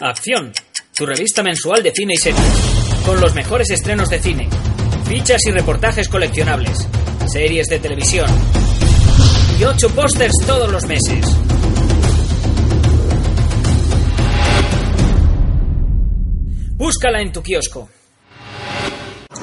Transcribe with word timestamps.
Acción, 0.00 0.52
tu 0.96 1.06
revista 1.06 1.42
mensual 1.42 1.82
de 1.82 1.90
cine 1.92 2.14
y 2.14 2.16
series, 2.18 2.40
con 3.04 3.20
los 3.20 3.34
mejores 3.34 3.68
estrenos 3.70 4.08
de 4.08 4.20
cine, 4.20 4.48
fichas 5.08 5.44
y 5.46 5.50
reportajes 5.50 6.08
coleccionables, 6.08 6.86
series 7.26 7.66
de 7.68 7.80
televisión 7.80 8.28
y 9.58 9.64
ocho 9.64 9.90
pósters 9.90 10.34
todos 10.46 10.70
los 10.70 10.84
meses. 10.86 11.24
Búscala 16.76 17.20
en 17.20 17.32
tu 17.32 17.42
kiosco. 17.42 17.88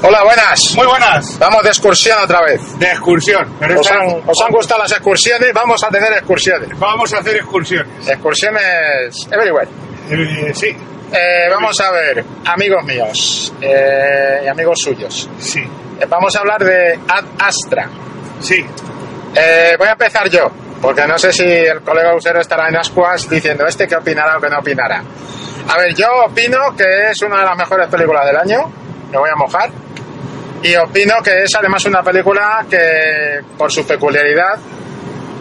Hola, 0.01 0.23
buenas. 0.23 0.59
Muy 0.75 0.85
buenas. 0.87 1.37
Vamos 1.37 1.63
de 1.63 1.69
excursión 1.69 2.17
otra 2.23 2.41
vez. 2.41 2.61
De 2.79 2.85
excursión. 2.87 3.55
Pero 3.59 3.79
¿Os 3.79 3.91
han, 3.91 4.07
os 4.25 4.41
han 4.41 4.51
gustado 4.51 4.81
las 4.83 4.91
excursiones? 4.91 5.51
Vamos 5.53 5.83
a 5.83 5.89
tener 5.89 6.13
excursiones. 6.13 6.69
Vamos 6.79 7.13
a 7.13 7.17
hacer 7.19 7.35
excursiones. 7.37 8.07
Excursiones 8.07 9.27
everywhere. 9.31 9.67
Eh, 10.09 10.51
sí, 10.53 10.67
Eh, 11.11 11.47
vamos 11.49 11.79
a 11.81 11.91
ver, 11.91 12.23
amigos 12.45 12.83
míos 12.83 13.53
eh, 13.61 14.41
y 14.43 14.47
amigos 14.47 14.79
suyos. 14.83 15.29
sí, 15.39 15.63
vamos 16.09 16.35
a 16.35 16.39
hablar 16.39 16.63
de 16.63 16.99
Ad 17.07 17.25
Astra. 17.39 17.87
sí. 18.39 18.65
Voy 19.77 19.87
a 19.87 19.91
empezar 19.91 20.29
yo, 20.29 20.49
porque 20.81 21.05
no 21.05 21.17
sé 21.17 21.33
si 21.33 21.43
el 21.43 21.81
colega 21.81 22.15
Usero 22.15 22.39
estará 22.39 22.69
en 22.69 22.77
ascuas 22.77 23.29
diciendo 23.29 23.65
este 23.67 23.85
que 23.87 23.95
opinará 23.97 24.37
o 24.37 24.41
que 24.41 24.49
no 24.49 24.59
opinará. 24.59 25.03
A 25.67 25.77
ver, 25.77 25.93
yo 25.93 26.07
opino 26.25 26.73
que 26.77 27.09
es 27.11 27.21
una 27.21 27.39
de 27.39 27.45
las 27.45 27.57
mejores 27.57 27.87
películas 27.89 28.25
del 28.27 28.37
año, 28.37 28.71
me 29.11 29.17
voy 29.17 29.29
a 29.29 29.35
mojar, 29.35 29.69
y 30.63 30.73
opino 30.77 31.15
que 31.21 31.43
es 31.43 31.51
además 31.55 31.83
una 31.85 32.01
película 32.01 32.65
que, 32.69 33.41
por 33.57 33.69
su 33.71 33.85
peculiaridad, 33.85 34.57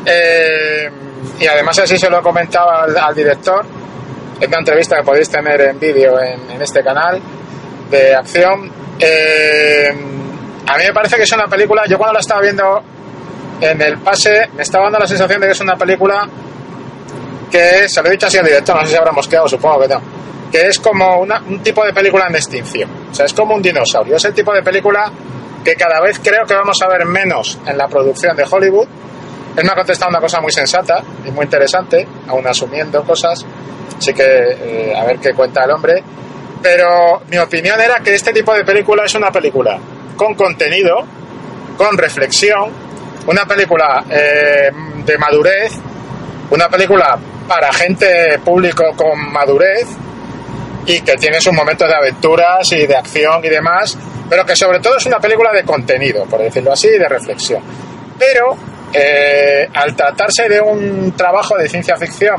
eh, 0.06 0.90
y 1.38 1.46
además 1.46 1.78
así 1.78 1.96
se 1.96 2.10
lo 2.10 2.18
he 2.18 2.22
comentado 2.22 2.70
al, 2.70 2.96
al 2.96 3.14
director, 3.14 3.64
en 4.40 4.48
una 4.48 4.58
entrevista 4.58 4.96
que 4.96 5.02
podéis 5.04 5.28
tener 5.28 5.60
en 5.60 5.78
vídeo 5.78 6.18
en, 6.20 6.50
en 6.50 6.62
este 6.62 6.82
canal 6.82 7.20
de 7.90 8.14
acción, 8.14 8.70
eh, 8.98 9.88
a 10.66 10.76
mí 10.78 10.84
me 10.84 10.92
parece 10.92 11.16
que 11.16 11.22
es 11.22 11.32
una 11.32 11.46
película, 11.46 11.84
yo 11.86 11.96
cuando 11.98 12.14
la 12.14 12.20
estaba 12.20 12.40
viendo 12.40 12.82
en 13.60 13.80
el 13.80 13.98
pase 13.98 14.48
me 14.56 14.62
estaba 14.62 14.84
dando 14.84 14.98
la 15.00 15.06
sensación 15.06 15.40
de 15.40 15.46
que 15.48 15.52
es 15.52 15.60
una 15.60 15.76
película 15.76 16.28
que, 17.50 17.88
se 17.88 18.02
lo 18.02 18.08
he 18.08 18.12
dicho 18.12 18.26
así 18.26 18.38
al 18.38 18.44
director, 18.44 18.74
no 18.76 18.82
sé 18.82 18.88
si 18.92 18.96
habrá 18.96 19.12
mosqueado, 19.12 19.48
supongo 19.48 19.80
que 19.82 19.88
no, 19.88 20.00
que 20.50 20.66
es 20.66 20.78
como 20.80 21.18
una- 21.20 21.40
un 21.48 21.62
tipo 21.62 21.84
de 21.84 21.92
película 21.92 22.26
en 22.28 22.34
extinción, 22.34 22.90
o 23.10 23.14
sea, 23.14 23.26
es 23.26 23.32
como 23.32 23.54
un 23.54 23.62
dinosaurio, 23.62 24.16
es 24.16 24.24
el 24.24 24.34
tipo 24.34 24.52
de 24.52 24.62
película 24.62 25.10
que 25.64 25.74
cada 25.76 26.00
vez 26.00 26.18
creo 26.22 26.44
que 26.46 26.54
vamos 26.54 26.76
a 26.82 26.88
ver 26.88 27.04
menos 27.06 27.58
en 27.66 27.78
la 27.78 27.86
producción 27.88 28.36
de 28.36 28.44
Hollywood. 28.50 28.86
Él 29.56 29.64
me 29.64 29.70
ha 29.70 29.74
contestado 29.74 30.10
una 30.10 30.20
cosa 30.20 30.40
muy 30.40 30.52
sensata 30.52 31.02
y 31.24 31.30
muy 31.30 31.44
interesante, 31.44 32.06
aún 32.28 32.46
asumiendo 32.46 33.04
cosas, 33.04 33.44
así 33.96 34.12
que 34.12 34.24
eh, 34.24 34.94
a 34.96 35.04
ver 35.04 35.18
qué 35.18 35.32
cuenta 35.32 35.64
el 35.64 35.70
hombre. 35.70 36.02
Pero 36.62 37.22
mi 37.28 37.38
opinión 37.38 37.80
era 37.80 37.96
que 37.96 38.14
este 38.14 38.32
tipo 38.32 38.54
de 38.54 38.64
película 38.64 39.04
es 39.04 39.14
una 39.14 39.30
película 39.30 39.78
con 40.16 40.34
contenido, 40.34 40.96
con 41.76 41.96
reflexión, 41.98 42.70
una 43.26 43.44
película 43.44 44.04
eh, 44.10 44.70
de 45.04 45.18
madurez, 45.18 45.72
una 46.50 46.68
película 46.68 47.18
para 47.46 47.72
gente 47.72 48.38
público 48.44 48.84
con 48.96 49.32
madurez 49.32 49.86
y 50.86 51.00
que 51.00 51.16
tiene 51.16 51.40
sus 51.40 51.52
momentos 51.52 51.88
de 51.88 51.94
aventuras 51.94 52.70
y 52.72 52.86
de 52.86 52.96
acción 52.96 53.44
y 53.44 53.48
demás, 53.48 53.96
pero 54.28 54.44
que 54.44 54.56
sobre 54.56 54.80
todo 54.80 54.96
es 54.96 55.06
una 55.06 55.18
película 55.18 55.52
de 55.52 55.64
contenido, 55.64 56.24
por 56.24 56.40
decirlo 56.40 56.72
así, 56.72 56.88
de 56.88 57.08
reflexión. 57.08 57.62
Pero 58.18 58.56
eh, 58.96 59.68
al 59.74 59.96
tratarse 59.96 60.48
de 60.48 60.60
un 60.60 61.12
trabajo 61.16 61.56
de 61.58 61.68
ciencia 61.68 61.96
ficción 61.96 62.36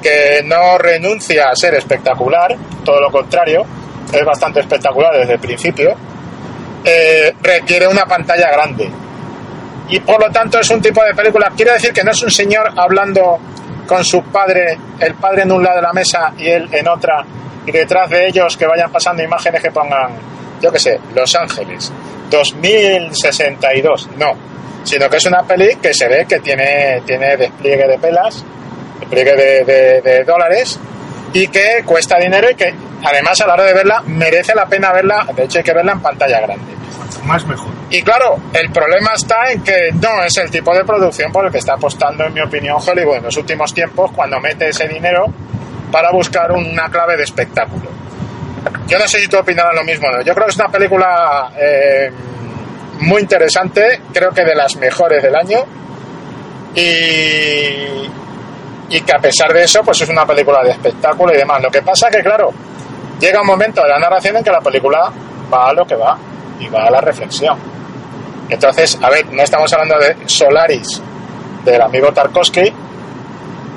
que 0.00 0.42
no 0.44 0.78
renuncia 0.78 1.48
a 1.50 1.56
ser 1.56 1.74
espectacular, 1.74 2.54
todo 2.84 3.00
lo 3.00 3.10
contrario, 3.10 3.64
es 4.12 4.24
bastante 4.24 4.60
espectacular 4.60 5.16
desde 5.16 5.32
el 5.32 5.40
principio, 5.40 5.96
eh, 6.84 7.34
requiere 7.42 7.88
una 7.88 8.04
pantalla 8.04 8.52
grande. 8.52 8.88
Y 9.88 9.98
por 10.00 10.20
lo 10.20 10.30
tanto 10.30 10.60
es 10.60 10.70
un 10.70 10.80
tipo 10.80 11.02
de 11.02 11.12
película, 11.12 11.50
quiero 11.56 11.72
decir 11.72 11.92
que 11.92 12.04
no 12.04 12.12
es 12.12 12.22
un 12.22 12.30
señor 12.30 12.70
hablando 12.76 13.40
con 13.86 14.04
su 14.04 14.22
padre, 14.24 14.78
el 15.00 15.14
padre 15.14 15.42
en 15.42 15.52
un 15.52 15.62
lado 15.64 15.76
de 15.76 15.82
la 15.82 15.92
mesa 15.92 16.32
y 16.38 16.48
él 16.48 16.68
en 16.70 16.86
otra, 16.86 17.24
y 17.66 17.72
detrás 17.72 18.08
de 18.10 18.28
ellos 18.28 18.56
que 18.56 18.66
vayan 18.66 18.92
pasando 18.92 19.24
imágenes 19.24 19.60
que 19.60 19.72
pongan, 19.72 20.12
yo 20.60 20.70
qué 20.70 20.78
sé, 20.78 21.00
Los 21.14 21.34
Ángeles, 21.34 21.92
2062, 22.30 24.10
no, 24.18 24.53
sino 24.84 25.08
que 25.10 25.16
es 25.16 25.26
una 25.26 25.42
peli 25.42 25.76
que 25.76 25.92
se 25.92 26.06
ve 26.08 26.26
que 26.28 26.38
tiene, 26.40 27.02
tiene 27.06 27.36
despliegue 27.36 27.86
de 27.88 27.98
pelas, 27.98 28.44
despliegue 29.00 29.34
de, 29.34 29.64
de- 29.64 30.00
de 30.02 30.24
dólares 30.24 30.78
y 31.32 31.48
que 31.48 31.82
cuesta 31.84 32.16
dinero 32.18 32.48
y 32.50 32.54
que 32.54 32.72
además 33.02 33.40
a 33.40 33.46
la 33.46 33.54
hora 33.54 33.64
de 33.64 33.72
verla 33.74 34.02
merece 34.06 34.54
la 34.54 34.66
pena 34.66 34.92
verla, 34.92 35.26
de 35.34 35.44
hecho 35.44 35.58
hay 35.58 35.64
que 35.64 35.72
verla 35.74 35.92
en 35.92 36.00
pantalla 36.00 36.40
grande. 36.40 36.72
Más 37.24 37.44
mejor. 37.46 37.72
Y 37.90 38.02
claro, 38.02 38.36
el 38.52 38.70
problema 38.70 39.12
está 39.14 39.50
en 39.50 39.62
que 39.62 39.90
no 40.00 40.22
es 40.22 40.36
el 40.36 40.50
tipo 40.50 40.74
de 40.74 40.84
producción 40.84 41.32
por 41.32 41.46
el 41.46 41.50
que 41.52 41.58
está 41.58 41.74
apostando, 41.74 42.24
en 42.24 42.32
mi 42.34 42.40
opinión, 42.40 42.76
Hollywood 42.84 43.16
en 43.16 43.22
los 43.24 43.36
últimos 43.36 43.72
tiempos 43.72 44.10
cuando 44.14 44.38
mete 44.40 44.68
ese 44.68 44.86
dinero 44.88 45.26
para 45.90 46.10
buscar 46.12 46.52
una 46.52 46.88
clave 46.90 47.16
de 47.16 47.22
espectáculo. 47.24 47.88
Yo 48.86 48.98
no 48.98 49.06
sé 49.08 49.20
si 49.20 49.28
tú 49.28 49.38
opinarás 49.38 49.74
lo 49.74 49.84
mismo, 49.84 50.08
¿no? 50.10 50.22
Yo 50.22 50.34
creo 50.34 50.46
que 50.46 50.50
es 50.52 50.56
una 50.58 50.68
película 50.68 51.50
eh, 51.58 52.10
muy 53.00 53.22
interesante, 53.22 54.00
creo 54.12 54.30
que 54.30 54.44
de 54.44 54.54
las 54.54 54.76
mejores 54.76 55.22
del 55.22 55.34
año. 55.34 55.58
Y, 56.74 58.08
y 58.88 59.00
que 59.00 59.12
a 59.16 59.20
pesar 59.20 59.52
de 59.52 59.64
eso, 59.64 59.80
pues 59.84 60.00
es 60.02 60.08
una 60.08 60.26
película 60.26 60.62
de 60.62 60.70
espectáculo 60.70 61.32
y 61.32 61.36
demás. 61.36 61.62
Lo 61.62 61.70
que 61.70 61.82
pasa 61.82 62.10
que, 62.10 62.22
claro, 62.22 62.50
llega 63.20 63.40
un 63.40 63.46
momento 63.46 63.82
de 63.82 63.88
la 63.88 63.98
narración 63.98 64.36
en 64.36 64.44
que 64.44 64.50
la 64.50 64.60
película 64.60 65.12
va 65.52 65.68
a 65.68 65.72
lo 65.72 65.84
que 65.84 65.94
va 65.94 66.16
y 66.58 66.68
va 66.68 66.86
a 66.86 66.90
la 66.90 67.00
reflexión. 67.00 67.56
Entonces, 68.48 68.98
a 69.02 69.08
ver, 69.10 69.26
no 69.32 69.42
estamos 69.42 69.72
hablando 69.72 69.98
de 69.98 70.16
Solaris, 70.26 71.00
del 71.64 71.80
amigo 71.80 72.12
Tarkovsky, 72.12 72.72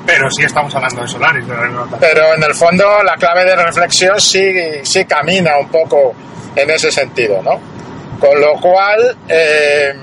Pero 0.06 0.30
sí 0.30 0.42
estamos 0.42 0.74
hablando 0.74 1.02
de 1.02 1.08
Solaris. 1.08 1.46
De 1.46 1.54
la 1.54 1.66
nota. 1.68 1.96
pero 1.98 2.34
en 2.34 2.42
el 2.42 2.54
fondo 2.54 3.02
la 3.02 3.14
clave 3.16 3.44
de 3.44 3.56
reflexión 3.56 4.20
sí, 4.20 4.52
sí 4.82 5.04
camina 5.04 5.58
un 5.58 5.68
poco 5.68 6.14
en 6.54 6.70
ese 6.70 6.90
sentido, 6.90 7.42
¿no? 7.42 7.60
Con 8.18 8.40
lo 8.40 8.54
cual, 8.54 9.16
eh, 9.28 9.94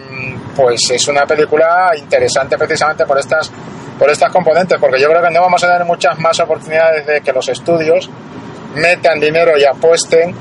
pues 0.56 0.90
es 0.92 1.08
una 1.08 1.26
película 1.26 1.92
interesante 1.98 2.58
precisamente 2.58 3.06
por 3.06 3.20
estas, 3.20 3.52
por 4.00 4.09
estas 4.09 4.31
componentes, 4.31 4.80
porque 4.80 5.00
yo 5.00 5.09
creo 5.09 5.22
que 5.22 5.31
no 5.31 5.42
vamos 5.42 5.64
a 5.64 5.68
tener 5.68 5.86
muchas 5.86 6.18
más 6.20 6.40
oportunidades 6.40 7.06
de 7.06 7.22
que 7.22 7.34
los 7.34 7.48
estudios 7.50 8.09
metan 8.76 9.20
dinero 9.20 9.58
y 9.58 9.66
apuesten 9.66 10.34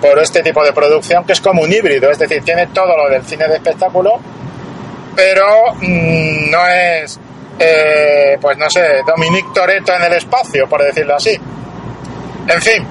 por 0.00 0.18
este 0.18 0.42
tipo 0.42 0.62
de 0.64 0.72
producción 0.72 1.24
que 1.24 1.32
es 1.32 1.40
como 1.40 1.62
un 1.62 1.72
híbrido, 1.72 2.10
es 2.10 2.18
decir, 2.18 2.42
tiene 2.44 2.68
todo 2.68 2.96
lo 2.96 3.08
del 3.08 3.24
cine 3.24 3.48
de 3.48 3.56
espectáculo, 3.56 4.20
pero 5.14 5.74
mm, 5.80 6.50
no 6.50 6.68
es, 6.68 7.18
eh, 7.58 8.36
pues 8.40 8.58
no 8.58 8.68
sé, 8.70 9.00
Dominique 9.06 9.48
Toretto 9.54 9.94
en 9.94 10.02
el 10.04 10.12
espacio, 10.12 10.68
por 10.68 10.82
decirlo 10.82 11.16
así. 11.16 11.38
En 12.48 12.62
fin, 12.62 12.86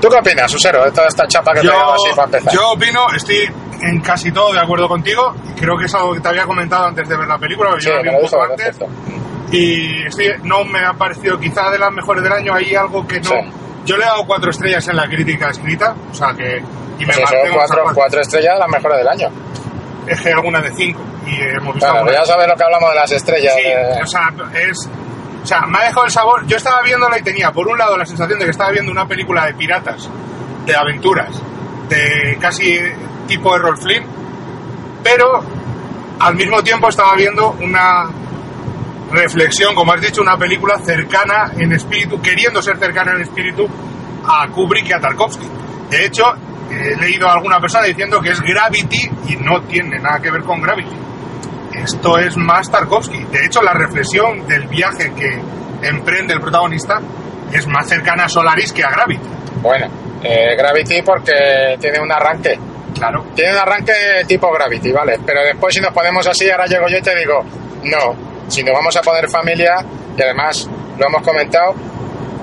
¿tú 0.00 0.08
qué 0.08 0.16
opinas, 0.16 0.52
Usero, 0.52 0.84
de 0.84 0.90
toda 0.90 1.06
esta 1.06 1.26
chapa 1.26 1.54
que 1.54 1.60
te 1.60 1.66
he 1.66 1.70
dado 1.70 1.94
así 1.94 2.10
para 2.14 2.24
empezar? 2.24 2.52
yo 2.52 2.72
opino, 2.72 3.06
estoy 3.14 3.48
en 3.82 4.00
casi 4.00 4.30
todo 4.32 4.52
de 4.52 4.60
acuerdo 4.60 4.88
contigo. 4.88 5.34
Creo 5.58 5.76
que 5.78 5.84
es 5.86 5.94
algo 5.94 6.14
que 6.14 6.20
te 6.20 6.28
había 6.28 6.44
comentado 6.44 6.86
antes 6.86 7.08
de 7.08 7.16
ver 7.16 7.26
la 7.28 7.38
película, 7.38 7.70
sí, 7.78 7.86
yo 7.88 7.94
la 7.96 8.02
vi 8.02 8.08
un 8.10 8.20
poco 8.22 8.42
antes. 8.42 8.78
Y 9.52 10.06
estoy, 10.06 10.32
no 10.44 10.64
me 10.64 10.84
ha 10.84 10.92
parecido 10.92 11.38
quizá 11.38 11.70
de 11.70 11.78
las 11.78 11.90
mejores 11.92 12.22
del 12.22 12.32
año. 12.32 12.54
Hay 12.54 12.74
algo 12.74 13.06
que 13.06 13.18
no. 13.20 13.30
Sí. 13.30 13.36
Yo 13.84 13.96
le 13.96 14.04
he 14.04 14.06
dado 14.06 14.24
cuatro 14.26 14.50
estrellas 14.50 14.86
en 14.88 14.96
la 14.96 15.08
crítica 15.08 15.48
escrita, 15.50 15.94
o 16.10 16.14
sea 16.14 16.32
que. 16.34 16.58
Y 16.98 17.06
me 17.06 17.14
mantengo 17.16 17.54
cuatro, 17.54 17.82
esa 17.84 17.94
cuatro 17.94 18.20
estrellas, 18.20 18.58
las 18.58 18.68
mejores 18.68 18.98
del 18.98 19.08
año. 19.08 19.28
Es 20.06 20.20
que 20.20 20.32
alguna 20.32 20.60
de 20.60 20.70
cinco. 20.72 21.00
Y 21.26 21.40
hemos 21.40 21.74
visto 21.74 21.92
Bueno, 21.92 22.12
ya 22.12 22.24
sabes 22.24 22.46
lo 22.46 22.54
que 22.54 22.62
hablamos 22.64 22.90
de 22.90 22.96
las 22.96 23.12
estrellas. 23.12 23.54
Sí, 23.56 23.62
de- 23.62 24.02
o 24.02 24.06
sea, 24.06 24.32
es. 24.54 24.88
O 25.42 25.46
sea, 25.46 25.62
me 25.62 25.78
ha 25.78 25.84
dejado 25.84 26.04
el 26.04 26.10
sabor. 26.12 26.46
Yo 26.46 26.56
estaba 26.58 26.82
viéndola 26.82 27.18
y 27.18 27.22
tenía, 27.22 27.50
por 27.50 27.66
un 27.66 27.78
lado, 27.78 27.96
la 27.96 28.04
sensación 28.04 28.38
de 28.38 28.44
que 28.44 28.50
estaba 28.50 28.70
viendo 28.70 28.92
una 28.92 29.06
película 29.08 29.46
de 29.46 29.54
piratas, 29.54 30.08
de 30.66 30.76
aventuras, 30.76 31.30
de 31.88 32.36
casi 32.38 32.78
tipo 33.30 33.54
Errol 33.54 33.78
Flynn, 33.78 34.04
pero 35.04 35.40
al 36.18 36.34
mismo 36.34 36.62
tiempo 36.62 36.88
estaba 36.88 37.14
viendo 37.14 37.56
una 37.60 38.10
reflexión, 39.12 39.74
como 39.74 39.92
has 39.92 40.00
dicho, 40.00 40.20
una 40.20 40.36
película 40.36 40.78
cercana 40.78 41.52
en 41.56 41.72
espíritu, 41.72 42.20
queriendo 42.20 42.60
ser 42.60 42.76
cercana 42.78 43.12
en 43.12 43.22
espíritu 43.22 43.68
a 44.26 44.48
Kubrick 44.48 44.88
y 44.88 44.92
a 44.92 45.00
Tarkovsky. 45.00 45.46
De 45.90 46.06
hecho, 46.06 46.24
he 46.70 46.96
leído 47.00 47.28
a 47.28 47.34
alguna 47.34 47.60
persona 47.60 47.86
diciendo 47.86 48.20
que 48.20 48.30
es 48.30 48.40
Gravity 48.40 49.10
y 49.28 49.36
no 49.36 49.62
tiene 49.62 49.98
nada 49.98 50.20
que 50.20 50.30
ver 50.30 50.42
con 50.42 50.60
Gravity. 50.60 50.96
Esto 51.72 52.18
es 52.18 52.36
más 52.36 52.70
Tarkovsky. 52.70 53.24
De 53.24 53.46
hecho, 53.46 53.62
la 53.62 53.72
reflexión 53.72 54.46
del 54.46 54.66
viaje 54.66 55.12
que 55.14 55.40
emprende 55.82 56.34
el 56.34 56.40
protagonista 56.40 57.00
es 57.52 57.66
más 57.66 57.88
cercana 57.88 58.24
a 58.24 58.28
Solaris 58.28 58.72
que 58.72 58.84
a 58.84 58.90
Gravity. 58.90 59.28
Bueno, 59.62 59.86
eh, 60.22 60.56
Gravity 60.56 61.02
porque 61.02 61.76
tiene 61.80 62.00
un 62.00 62.12
arranque. 62.12 62.58
Claro. 63.00 63.24
Tiene 63.34 63.52
un 63.52 63.58
arranque 63.58 63.92
tipo 64.28 64.52
Gravity, 64.52 64.92
¿vale? 64.92 65.18
Pero 65.24 65.42
después 65.42 65.74
si 65.74 65.80
nos 65.80 65.90
ponemos 65.90 66.26
así, 66.26 66.50
ahora 66.50 66.66
llego 66.66 66.86
yo 66.86 66.98
y 66.98 67.02
te 67.02 67.16
digo, 67.16 67.42
no, 67.84 68.14
si 68.46 68.62
nos 68.62 68.74
vamos 68.74 68.94
a 68.94 69.00
poner 69.00 69.26
familia, 69.30 69.82
y 70.18 70.22
además 70.22 70.68
lo 70.98 71.06
hemos 71.06 71.22
comentado, 71.22 71.74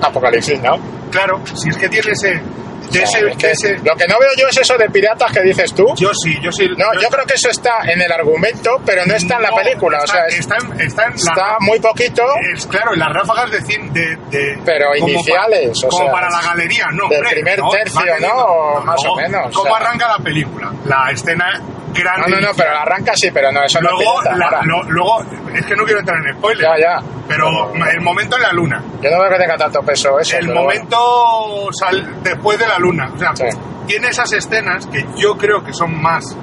Apocalipsis, 0.02 0.60
¿no? 0.60 0.76
Claro, 1.12 1.40
si 1.54 1.68
es 1.68 1.76
que 1.76 1.88
tiene 1.88 2.10
ese. 2.10 2.42
De 2.90 3.02
ese, 3.02 3.18
Es 3.28 3.36
que 3.36 3.46
de 3.48 3.52
ese- 3.52 3.78
Lo 3.84 3.94
que 3.96 4.06
no 4.06 4.18
veo 4.18 4.30
yo 4.36 4.48
es 4.48 4.56
eso 4.56 4.76
de 4.76 4.88
piratas 4.90 5.30
que 5.32 5.42
dices 5.42 5.72
tú. 5.74 5.86
yo 5.96 6.10
sí, 6.14 6.36
yo 6.42 6.50
sí. 6.52 6.68
No, 6.76 6.86
yo 7.00 7.08
creo 7.08 7.24
que 7.26 7.34
eso 7.34 7.48
está 7.50 7.80
en 7.84 8.00
el 8.00 8.10
argumento, 8.10 8.80
pero 8.84 9.04
no 9.06 9.14
está 9.14 9.36
en 9.36 9.42
la 9.42 9.50
película. 9.54 9.98
Está, 9.98 10.12
o 10.12 10.16
sea, 10.16 10.26
es- 10.26 10.38
está 10.40 10.56
en, 10.56 10.80
está 10.80 11.04
en 11.04 11.10
la- 11.10 11.16
está 11.16 11.56
muy 11.60 11.78
poquito. 11.80 12.22
Es 12.54 12.66
claro, 12.66 12.92
en 12.94 13.00
las 13.00 13.12
ráfagas 13.12 13.50
de 13.50 13.60
cine. 13.62 13.90
De, 13.92 14.16
de- 14.30 14.58
Pero 14.64 14.86
como 14.98 15.08
iniciales, 15.08 15.80
pa- 15.80 15.86
o 15.86 15.90
como 15.90 16.02
sea, 16.04 16.12
para 16.12 16.30
la 16.30 16.40
galería, 16.42 16.86
no. 16.92 17.08
del 17.08 17.18
hombre, 17.18 17.30
primer 17.34 17.58
no, 17.58 17.70
tercio, 17.70 18.02
¿no? 18.20 18.80
Más 18.84 19.04
o 19.06 19.16
menos, 19.16 19.54
¿Cómo 19.54 19.72
o 19.74 19.76
sea. 19.76 19.86
arranca 19.86 20.08
la 20.08 20.18
película? 20.24 20.72
La 20.84 21.10
escena 21.10 21.62
No, 21.94 22.26
no, 22.28 22.40
no, 22.40 22.48
pero 22.56 22.70
la 22.72 22.82
arranca 22.82 23.12
sí, 23.14 23.30
pero 23.32 23.50
no, 23.50 23.62
eso 23.64 23.80
no 23.80 23.90
Luego, 23.90 24.22
es 24.22 24.28
pirata. 24.28 24.50
la- 24.58 24.62
lo- 24.64 24.82
luego, 24.84 25.22
es 25.54 25.66
que 25.66 25.74
no 25.76 25.84
quiero 25.84 26.00
entrar 26.00 26.18
en 26.18 26.36
spoiler. 26.38 26.64
Ya, 26.64 26.78
ya. 27.00 27.06
Pero 27.26 27.72
el 27.72 28.00
momento 28.00 28.36
en 28.36 28.42
la 28.42 28.52
luna. 28.52 28.82
Yo 29.02 29.10
no 29.10 29.20
veo 29.20 29.30
que 29.30 29.38
tenga 29.38 29.56
tanto 29.56 29.80
peso 29.82 30.18
eso. 30.20 30.36
el 30.36 30.52
momento 30.52 31.68
sal- 31.72 32.22
después 32.22 32.58
de 32.58 32.66
la 32.66 32.78
luna. 32.78 33.10
O 33.14 33.18
sea, 33.18 33.34
Sí. 33.34 33.44
tiene 33.86 34.08
esas 34.08 34.32
escenas 34.32 34.86
que 34.86 35.04
yo 35.16 35.36
creo 35.36 35.62
que 35.62 35.72
son 35.72 36.00
más 36.00 36.36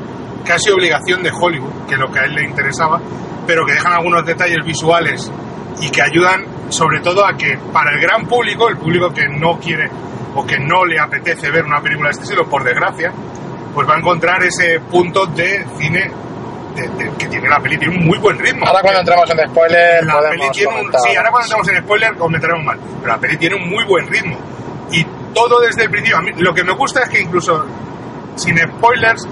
casi 0.46 0.70
obligación 0.72 1.24
de 1.24 1.32
Hollywood 1.32 1.88
que 1.88 1.96
lo 1.96 2.12
que 2.12 2.20
a 2.20 2.24
él 2.26 2.36
le 2.36 2.44
interesaba, 2.44 3.00
pero 3.48 3.66
que 3.66 3.74
dejan 3.74 3.94
algunos 3.94 4.26
detalles 4.26 4.64
visuales 4.66 5.32
y 5.82 5.90
que 5.90 6.02
ayudan 6.02 6.46
sobre 6.70 7.00
todo 7.02 7.26
a 7.26 7.34
que 7.38 7.58
para 7.74 7.92
el 7.92 8.00
gran 8.02 8.26
público, 8.28 8.68
el 8.70 8.78
público 8.78 9.10
que 9.14 9.28
no 9.28 9.58
quiere 9.60 9.90
o 10.36 10.46
que 10.46 10.60
no 10.60 10.86
le 10.86 11.00
apetece 11.00 11.50
ver 11.50 11.64
una 11.66 11.82
película 11.82 12.10
de 12.10 12.12
este 12.12 12.24
estilo, 12.24 12.48
por 12.50 12.64
desgracia, 12.64 13.12
pues 13.76 13.88
va 13.88 13.94
a 13.96 14.00
encontrar 14.00 14.42
ese 14.44 14.80
punto 14.90 15.28
de 15.28 15.64
cine 15.78 16.10
de- 16.76 16.88
de- 16.90 17.12
que 17.18 17.28
tiene 17.28 17.48
la 17.48 17.60
peli, 17.60 17.78
tiene 17.78 17.98
un 17.98 18.06
muy 18.06 18.18
buen 18.18 18.38
ritmo. 18.40 18.66
Ahora 18.66 18.82
cuando 18.82 19.00
entramos 19.02 19.30
en 19.30 19.50
spoiler 19.50 20.04
La 20.06 20.14
peli 20.32 20.42
tiene 20.52 20.82
un, 20.82 20.92
sí, 21.04 21.16
ahora 21.16 21.30
cuando 21.30 21.46
estamos 21.46 21.68
en 21.70 21.78
spoiler 21.84 22.12
os 22.20 22.30
meteremos 22.32 22.64
mal. 22.66 22.80
Pero 23.02 23.14
la 23.14 23.20
peli 23.20 23.38
tiene 23.38 23.56
un 23.56 23.70
muy 23.70 23.84
buen 23.86 24.08
ritmo. 24.08 24.38
Y 24.92 25.06
todo 25.34 25.60
desde 25.62 25.84
el 25.84 25.90
principio. 25.92 26.18
A 26.18 26.22
mí, 26.22 26.32
lo 26.38 26.54
que 26.54 26.64
me 26.64 26.74
gusta 26.74 27.04
es 27.04 27.10
que 27.10 27.22
incluso 27.22 27.66
sin 28.36 28.58
spoilers, 28.58 29.26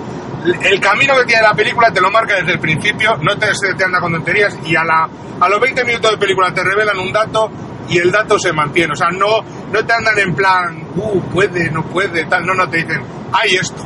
el 0.62 0.80
camino 0.80 1.16
que 1.18 1.26
tiene 1.26 1.42
la 1.42 1.54
película 1.54 1.92
te 1.92 2.00
lo 2.02 2.12
marca 2.12 2.36
desde 2.36 2.54
el 2.54 2.60
principio, 2.60 3.18
no 3.22 3.38
te, 3.38 3.48
te 3.78 3.84
anda 3.84 4.00
con 4.00 4.12
tonterías 4.14 4.58
y 4.66 4.76
a, 4.76 4.84
la, 4.84 5.08
a 5.40 5.50
los 5.50 5.60
20 5.60 5.84
minutos 5.86 6.12
de 6.12 6.18
película 6.18 6.54
te 6.54 6.64
revelan 6.64 6.98
un 7.00 7.12
dato 7.12 7.50
y 7.90 7.98
el 7.98 8.10
dato 8.12 8.40
se 8.40 8.54
mantiene. 8.54 8.94
O 8.94 8.96
sea, 8.96 9.10
no, 9.10 9.42
no 9.72 9.86
te 9.86 9.94
andan 9.94 10.18
en 10.18 10.34
plan, 10.34 10.88
uh, 10.96 11.22
puede, 11.34 11.70
no 11.72 11.84
puede, 11.84 12.24
tal. 12.26 12.46
No, 12.46 12.54
no, 12.54 12.70
te 12.70 12.78
dicen, 12.78 13.02
hay 13.34 13.56
esto. 13.56 13.86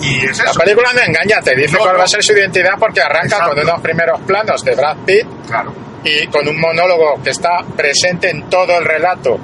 Y 0.00 0.24
es 0.26 0.38
La 0.38 0.50
eso. 0.50 0.60
película 0.60 0.92
no 0.92 1.00
engaña, 1.00 1.40
te 1.42 1.54
dice 1.54 1.72
No, 1.74 1.78
cuál 1.80 1.92
no. 1.92 1.98
va 1.98 2.04
a 2.04 2.08
ser 2.08 2.22
su 2.22 2.32
identidad 2.32 2.74
porque 2.78 3.00
arranca 3.00 3.36
Exacto. 3.36 3.54
con 3.54 3.60
unos 3.60 3.80
primeros 3.80 4.20
planos 4.22 4.64
de 4.64 4.74
Brad 4.74 4.96
Pitt 5.06 5.26
Claro. 5.46 5.72
y 6.02 6.26
con 6.26 6.46
un 6.48 6.60
monólogo 6.60 7.22
que 7.22 7.30
está 7.30 7.58
presente 7.76 8.30
en 8.30 8.48
todo 8.50 8.76
el 8.78 8.84
relato 8.84 9.38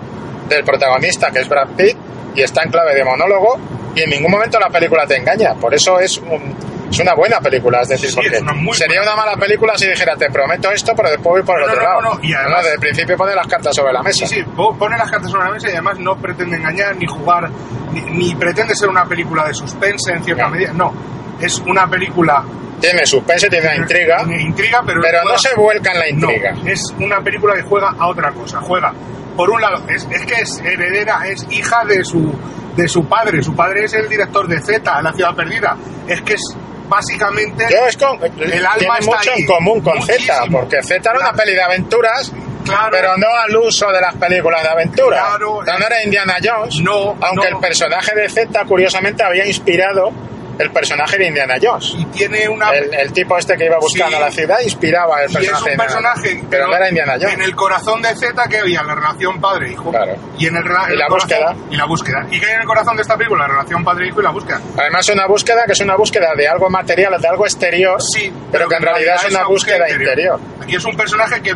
del 0.49 0.65
protagonista, 0.65 1.31
que 1.31 1.41
es 1.41 1.49
Brad 1.49 1.69
Pitt, 1.77 1.97
y 2.35 2.43
está 2.43 2.63
en 2.65 2.71
clave 2.71 2.95
de 2.95 3.05
monólogo, 3.05 3.59
y 3.95 4.03
en 4.03 4.11
ningún 4.11 4.31
momento 4.33 4.59
la 4.59 4.69
película 4.69 5.07
te 5.07 5.17
engaña. 5.17 5.55
Por 5.55 5.73
eso 5.75 5.99
es, 6.01 6.19
un- 6.19 6.55
es 6.91 6.99
una 6.99 7.15
buena 7.15 7.41
película, 7.41 7.83
es 7.83 7.89
decir, 7.89 8.09
Sí, 8.11 8.15
porque 8.17 8.37
es 8.37 8.43
una 8.43 8.53
muy 8.53 8.77
sería 8.77 9.01
una 9.03 9.15
mala 9.17 9.37
película 9.37 9.77
si 9.77 9.89
dijera, 9.89 10.17
te 10.17 10.29
prometo 10.31 10.71
esto, 10.73 10.93
pero 10.97 11.09
después 11.11 11.31
voy 11.31 11.43
por 11.43 11.61
el 11.61 11.67
No, 11.67 11.73
otro 11.73 11.83
no, 11.83 11.89
lado. 11.89 12.01
no, 12.03 12.15
no, 12.15 12.21
y 12.23 12.35
además- 12.35 12.63
desde 12.65 12.75
el 12.75 12.81
principio 12.81 13.17
pone 13.17 13.35
las 13.35 13.47
cartas 13.47 13.75
sobre 13.77 13.93
la 13.93 14.03
mesa. 14.03 14.27
Sí, 14.27 14.35
sí, 14.37 14.43
po- 14.57 14.77
pone 14.77 14.99
las 14.99 15.11
cartas 15.11 15.31
sobre 15.31 15.45
la 15.45 15.51
mesa 15.53 15.69
y 15.69 15.73
además 15.73 15.99
no 15.99 16.17
pretende 16.17 16.57
engañar 16.57 16.97
ni 16.97 17.07
jugar, 17.07 17.49
ni, 17.93 18.01
ni 18.03 18.35
pretende 18.35 18.75
ser 18.75 18.89
una 18.89 19.05
película 19.05 19.47
de 19.47 19.55
suspense 19.55 20.13
en 20.13 20.25
cierta 20.25 20.49
medida. 20.49 20.73
No, 20.73 20.93
es 21.41 21.59
una 21.61 21.87
película. 21.89 22.45
Tiene 22.81 23.05
suspense, 23.07 23.49
tiene 23.51 23.77
intriga, 23.77 24.25
tiene 24.25 24.43
intriga, 24.43 24.83
pero, 24.87 25.01
pero 25.03 25.23
no 25.23 25.39
se 25.39 25.55
vuelca 25.55 25.93
en 25.93 25.99
la 25.99 26.05
No, 26.15 26.33
intriga. 26.33 26.55
es 26.65 26.95
una 26.99 27.21
película 27.21 27.55
que 27.55 27.63
juega 27.63 27.95
a 27.99 28.07
otra 28.09 28.33
cosa. 28.33 28.59
Juega, 28.63 28.93
por 29.37 29.51
un 29.51 29.61
lado, 29.61 29.83
es, 29.89 30.09
es 30.11 30.25
que 30.25 30.35
es 30.41 30.59
heredera, 30.61 31.21
es 31.27 31.47
hija 31.51 31.85
de 31.85 32.03
su, 32.05 32.33
de 32.77 32.89
su 32.89 33.05
padre. 33.07 33.43
Su 33.43 33.55
padre 33.55 33.85
es 33.85 33.93
el 33.93 34.09
director 34.09 34.49
de 34.49 34.61
Z, 34.63 35.03
La 35.03 35.13
Ciudad 35.13 35.35
Perdida. 35.37 35.77
Es 36.09 36.23
que 36.23 36.33
es 36.35 36.57
básicamente. 36.91 37.65
Yo 37.71 37.87
es 37.87 37.97
con, 37.97 38.21
El 38.23 38.67
alma 38.67 38.75
tiene 38.79 38.95
está 38.99 39.17
mucho 39.17 39.31
ahí. 39.33 39.41
en 39.41 39.47
común 39.47 39.81
con 39.81 40.03
Z, 40.03 40.13
Muchísimo. 40.19 40.59
porque 40.61 40.83
Z 40.83 41.11
era 41.11 41.19
una 41.19 41.33
peli 41.33 41.55
de 41.55 41.63
aventuras, 41.63 42.33
Claro. 42.65 42.89
pero 42.91 43.17
no 43.17 43.27
al 43.35 43.57
uso 43.57 43.91
de 43.91 44.01
las 44.03 44.15
películas 44.17 44.63
de 44.63 44.69
aventuras. 44.69 45.21
Claro. 45.29 45.63
No 45.63 45.87
era 45.87 46.03
Indiana 46.05 46.37
Jones, 46.43 46.77
No, 46.83 47.17
aunque 47.21 47.51
no. 47.51 47.57
el 47.57 47.61
personaje 47.63 48.15
de 48.15 48.29
Z, 48.29 48.65
curiosamente, 48.67 49.23
había 49.23 49.47
inspirado 49.47 50.13
el 50.61 50.71
personaje 50.71 51.19
de 51.19 51.27
Indiana 51.29 51.55
Jones. 51.61 51.95
Y 51.99 52.05
tiene 52.07 52.49
una. 52.49 52.71
El, 52.71 52.93
el 52.95 53.13
tipo 53.13 53.37
este 53.39 53.57
que 53.57 53.65
iba 53.67 53.79
buscando 53.79 54.17
Sí. 54.17 54.23
a 54.23 54.27
la 54.27 54.31
ciudad 54.31 54.57
inspiraba 54.63 55.23
el 55.23 55.31
Y 55.31 55.33
es 55.33 55.37
personaje 55.39 55.63
un 55.65 55.71
Indiana 55.71 55.85
personaje, 55.85 56.45
pero 56.51 56.67
no 56.69 56.77
era 56.77 56.89
Indiana 56.89 57.13
Jones. 57.21 57.35
En 57.35 57.43
el 57.43 57.55
corazón 57.57 58.03
de 58.03 58.15
Z 58.15 58.49
que 58.49 58.59
había 58.59 58.83
la 58.83 58.95
relación 58.95 59.41
padre-hijo. 59.41 59.91
Claro. 59.91 60.15
Y 60.39 60.47
en 60.47 60.57
el, 60.57 60.63
rela- 60.65 60.89
Y 60.89 60.93
el 60.93 60.99
la 60.99 61.07
corazón- 61.09 61.29
búsqueda. 61.31 61.57
Y 61.71 61.77
la 61.77 61.85
búsqueda. 61.87 62.27
¿Y 62.31 62.41
qué 62.41 62.47
hay 62.47 62.53
en 62.55 62.61
el 62.61 62.67
corazón 62.67 62.97
de 62.97 63.03
esta 63.03 63.17
película? 63.17 63.47
La 63.47 63.55
relación 63.55 63.85
padre-hijo 63.85 64.21
y 64.21 64.25
la 64.25 64.31
búsqueda. 64.31 64.61
Además, 64.79 65.09
una 65.09 65.27
búsqueda 65.27 65.63
que 65.67 65.73
es 65.73 65.81
una 65.81 65.97
búsqueda 65.97 66.29
de 66.37 66.49
algo 66.49 66.69
material, 66.71 67.21
de 67.21 67.29
algo 67.29 67.45
exterior, 67.47 67.99
Sí, 68.15 68.33
pero 68.53 68.69
que 68.69 68.77
en 68.77 68.83
realidad 68.83 69.17
es 69.27 69.35
una 69.35 69.45
búsqueda 69.47 69.91
interior. 69.91 70.39
Aquí 70.63 70.77
es 70.77 70.85
un 70.85 70.97
personaje 70.97 71.41
que 71.41 71.55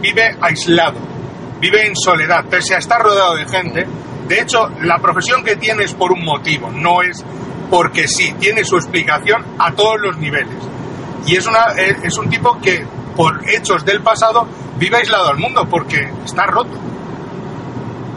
vive 0.00 0.36
aislado, 0.40 0.98
vive 1.60 1.86
en 1.86 1.96
soledad, 1.96 2.44
pese 2.50 2.74
a 2.74 2.78
estar 2.78 3.00
rodeado 3.02 3.34
de 3.36 3.46
gente. 3.46 3.86
De 4.28 4.40
hecho, 4.40 4.68
la 4.82 4.98
profesión 4.98 5.44
que 5.44 5.56
tiene 5.56 5.84
es 5.84 5.94
por 5.94 6.12
un 6.12 6.24
motivo, 6.24 6.70
no 6.70 7.00
es 7.02 7.24
porque 7.70 8.06
sí, 8.08 8.34
tiene 8.38 8.64
su 8.64 8.76
explicación 8.76 9.44
a 9.58 9.72
todos 9.72 10.00
los 10.00 10.16
niveles. 10.18 10.54
Y 11.26 11.36
es, 11.36 11.46
una, 11.46 11.66
es 11.76 11.96
es 12.04 12.16
un 12.18 12.28
tipo 12.28 12.58
que, 12.60 12.84
por 13.16 13.40
hechos 13.48 13.84
del 13.84 14.00
pasado, 14.02 14.46
vive 14.76 14.98
aislado 14.98 15.28
al 15.28 15.38
mundo 15.38 15.66
porque 15.68 16.08
está 16.24 16.46
roto. 16.46 16.78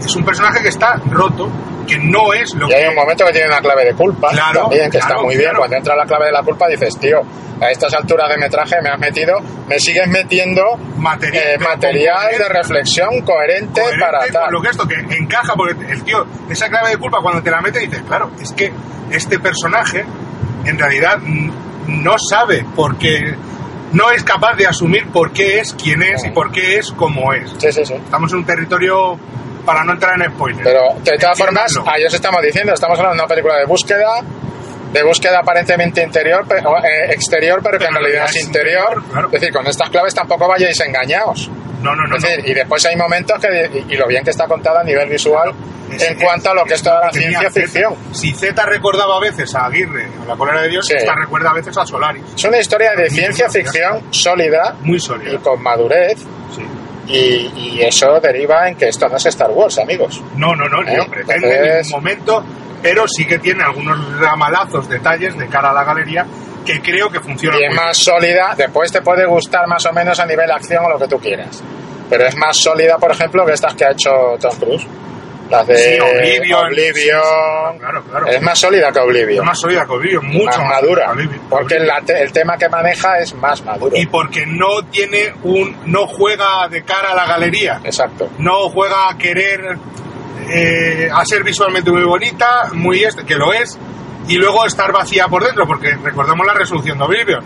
Es 0.03 0.15
un 0.15 0.23
personaje 0.23 0.61
que 0.61 0.69
está 0.69 0.95
roto, 1.09 1.49
que 1.87 1.97
no 1.97 2.33
es 2.33 2.53
lo 2.55 2.69
Y 2.69 2.73
hay 2.73 2.83
que 2.83 2.89
un 2.89 2.95
momento 2.95 3.25
que 3.25 3.31
tiene 3.33 3.47
una 3.47 3.59
clave 3.59 3.85
de 3.85 3.93
culpa 3.93 4.29
Claro, 4.29 4.61
también, 4.61 4.89
que 4.89 4.97
está 4.99 5.15
muy 5.17 5.35
bien. 5.35 5.41
claro. 5.49 5.59
Cuando 5.59 5.75
entra 5.77 5.95
la 5.95 6.05
clave 6.05 6.25
de 6.27 6.31
la 6.31 6.43
culpa 6.43 6.67
dices, 6.67 6.97
tío, 6.99 7.19
a 7.59 7.69
estas 7.71 7.93
alturas 7.93 8.29
de 8.29 8.37
metraje 8.37 8.75
me 8.81 8.89
has 8.89 8.99
metido, 8.99 9.39
me 9.67 9.77
sigues 9.79 10.07
metiendo 10.07 10.61
Material- 10.97 11.43
eh, 11.55 11.57
material 11.59 12.37
de 12.37 12.47
reflexión 12.47 13.09
coherente, 13.25 13.81
coherente 13.81 14.05
para 14.05 14.19
con 14.19 14.31
tal. 14.31 14.51
lo 14.51 14.61
que 14.61 14.69
esto 14.69 14.87
que 14.87 14.95
encaja 15.17 15.53
porque 15.55 15.91
el 15.91 16.01
tío 16.03 16.25
esa 16.49 16.69
clave 16.69 16.91
de 16.91 16.97
culpa 16.97 17.17
cuando 17.21 17.43
te 17.43 17.51
la 17.51 17.59
mete 17.59 17.79
dices 17.79 18.01
claro 18.07 18.31
es 18.41 18.53
que 18.53 18.71
este 19.11 19.39
personaje 19.39 20.05
en 20.65 20.77
realidad 20.77 21.17
no 21.87 22.15
sabe 22.29 22.65
por 22.75 22.97
qué 22.97 23.35
no 23.91 24.11
es 24.11 24.23
capaz 24.23 24.55
de 24.55 24.67
asumir 24.67 25.07
por 25.07 25.31
qué 25.33 25.59
es 25.59 25.73
quien 25.73 26.03
es 26.03 26.23
y 26.25 26.29
por 26.29 26.51
qué 26.51 26.77
es 26.77 26.91
como 26.91 27.33
es 27.33 27.49
Sí, 27.57 27.71
sí, 27.71 27.85
sí. 27.85 27.93
estamos 27.95 28.31
en 28.31 28.39
un 28.39 28.45
territorio 28.45 29.17
para 29.65 29.83
no 29.83 29.93
entrar 29.93 30.19
en 30.21 30.31
spoilers 30.31 30.63
Pero 30.63 30.81
de 31.03 31.17
todas 31.17 31.37
formas, 31.37 31.71
ahí 31.85 32.03
os 32.05 32.13
estamos 32.13 32.41
diciendo, 32.43 32.73
estamos 32.73 32.97
hablando 32.99 33.15
de 33.17 33.21
una 33.23 33.27
película 33.27 33.57
de 33.57 33.65
búsqueda, 33.65 34.21
de 34.93 35.03
búsqueda 35.03 35.39
aparentemente 35.39 36.01
interior, 36.03 36.47
pe- 36.47 36.63
o, 36.65 36.77
eh, 36.77 37.11
exterior, 37.11 37.59
pero 37.63 37.77
que 37.77 37.85
en 37.85 37.93
Pero 37.93 38.01
realidad 38.05 38.25
es 38.29 38.35
es 38.35 38.45
interior. 38.45 38.83
interior, 38.83 39.11
claro. 39.11 39.27
Es 39.27 39.31
decir, 39.33 39.53
con 39.53 39.67
estas 39.67 39.89
claves 39.89 40.13
tampoco 40.15 40.47
vayáis 40.47 40.79
engañados. 40.81 41.49
No 41.81 41.95
no 41.95 42.07
no, 42.07 42.15
Es 42.17 42.23
no. 42.23 42.29
decir, 42.29 42.47
y 42.49 42.53
después 42.53 42.85
hay 42.85 42.95
momentos 42.95 43.39
que, 43.39 43.69
y, 43.87 43.93
y 43.93 43.97
lo 43.97 44.07
bien 44.07 44.23
que 44.23 44.29
está 44.31 44.47
contada 44.47 44.81
a 44.81 44.83
nivel 44.83 45.09
visual 45.09 45.53
en 45.91 46.19
cuanto 46.19 46.51
a 46.51 46.53
lo 46.53 46.63
que 46.65 46.75
es 46.75 46.83
toda 46.83 47.05
la 47.05 47.11
ciencia 47.11 47.49
ficción. 47.49 47.95
si 48.11 48.31
Z 48.33 48.63
recordaba 48.65 49.17
a 49.17 49.19
veces 49.19 49.53
a 49.55 49.65
Aguirre 49.65 50.07
o 50.23 50.25
la 50.27 50.35
colera 50.35 50.61
de 50.61 50.69
Dios 50.69 50.85
Sí. 50.85 50.93
esta 50.95 51.13
recuerda 51.15 51.49
a 51.49 51.53
veces 51.53 51.75
a 51.77 51.85
Solaris 51.85 52.21
Es 52.35 52.43
una 52.43 52.59
historia 52.59 52.91
de 52.95 53.09
ciencia 53.09 53.49
ficción 53.49 54.03
sólida 54.11 54.75
muy 54.81 54.97
y 54.97 54.99
sólida 54.99 55.39
con 55.39 55.61
madurez, 55.63 56.19
sí. 56.55 56.61
y, 57.07 57.51
y 57.79 57.81
eso 57.81 58.19
deriva 58.21 58.67
en 58.69 58.75
que 58.75 58.87
esto 58.89 59.09
no 59.09 59.17
es 59.17 59.25
Star 59.25 59.49
Wars, 59.49 59.79
amigos. 59.79 60.21
No, 60.35 60.55
no, 60.55 60.69
no, 60.69 60.83
ni 60.83 60.93
¿Eh? 60.93 61.07
pretende 61.09 61.47
en 61.47 61.53
Entonces- 61.53 61.85
ningún 61.87 61.91
momento, 62.03 62.43
pero 62.83 63.07
sí 63.07 63.25
que 63.25 63.39
tiene 63.39 63.63
algunos 63.63 64.19
ramalazos, 64.19 64.87
detalles 64.87 65.35
de 65.37 65.47
cara 65.47 65.71
a 65.71 65.73
la 65.73 65.83
galería 65.83 66.25
que 66.73 66.81
creo 66.81 67.09
que 67.09 67.19
funcionan 67.19 67.59
Y 67.59 67.65
es 67.65 67.73
más 67.75 67.97
sólida, 67.97 68.53
después 68.57 68.91
te 68.91 69.01
puede 69.01 69.25
gustar 69.25 69.67
más 69.67 69.85
o 69.85 69.93
menos 69.93 70.19
a 70.19 70.25
nivel 70.25 70.49
acción 70.51 70.85
o 70.85 70.89
lo 70.89 70.99
que 70.99 71.07
tú 71.07 71.19
quieras. 71.19 71.63
Pero 72.09 72.25
es 72.25 72.35
más 72.35 72.57
sólida, 72.57 72.97
por 72.97 73.11
ejemplo, 73.11 73.45
que 73.45 73.53
estas 73.53 73.73
que 73.75 73.85
ha 73.85 73.91
hecho 73.91 74.09
Tom 74.39 74.55
Cruise. 74.59 74.85
Las 75.49 75.65
de 75.65 75.77
Sí, 75.77 75.99
Oblivion. 75.99 76.65
Oblivion. 76.67 77.21
Sí, 77.23 77.71
sí, 77.73 77.79
claro, 77.79 78.03
claro. 78.03 78.27
Es 78.27 78.41
más 78.41 78.59
sólida 78.59 78.91
que. 78.91 78.99
Oblivion. 78.99 79.39
Es 79.43 79.45
más 79.47 79.59
sólida 79.59 79.83
que 79.85 79.91
Oblivion, 79.93 80.25
mucho 80.27 80.45
más 80.45 80.57
más 80.59 80.69
madura. 80.81 81.11
Oblivion. 81.11 81.41
Porque 81.49 81.75
Oblivion. 81.77 81.87
la 81.87 82.01
te- 82.05 82.21
el 82.21 82.31
tema 82.31 82.55
que 82.57 82.69
maneja 82.69 83.17
es 83.17 83.33
más 83.33 83.63
maduro. 83.65 83.95
Y 83.97 84.05
porque 84.05 84.45
no 84.45 84.83
tiene 84.91 85.33
un... 85.43 85.75
no 85.85 86.05
juega 86.05 86.67
de 86.69 86.83
cara 86.83 87.13
a 87.13 87.15
la 87.15 87.25
galería. 87.25 87.79
Exacto. 87.83 88.29
No 88.37 88.69
juega 88.69 89.09
a 89.09 89.17
querer... 89.17 89.75
eh, 90.51 91.09
a 91.11 91.25
ser 91.25 91.43
visualmente 91.43 91.91
muy 91.91 92.03
bonita, 92.03 92.69
muy 92.73 93.03
este, 93.03 93.23
que 93.25 93.35
lo 93.35 93.51
es, 93.51 93.77
y 94.29 94.35
luego 94.37 94.65
estar 94.65 94.91
vacía 94.91 95.27
por 95.27 95.43
dentro, 95.43 95.65
porque 95.67 95.95
recordemos 96.01 96.45
la 96.47 96.53
resolución 96.53 96.97
de 96.97 97.03
Oblivion. 97.03 97.43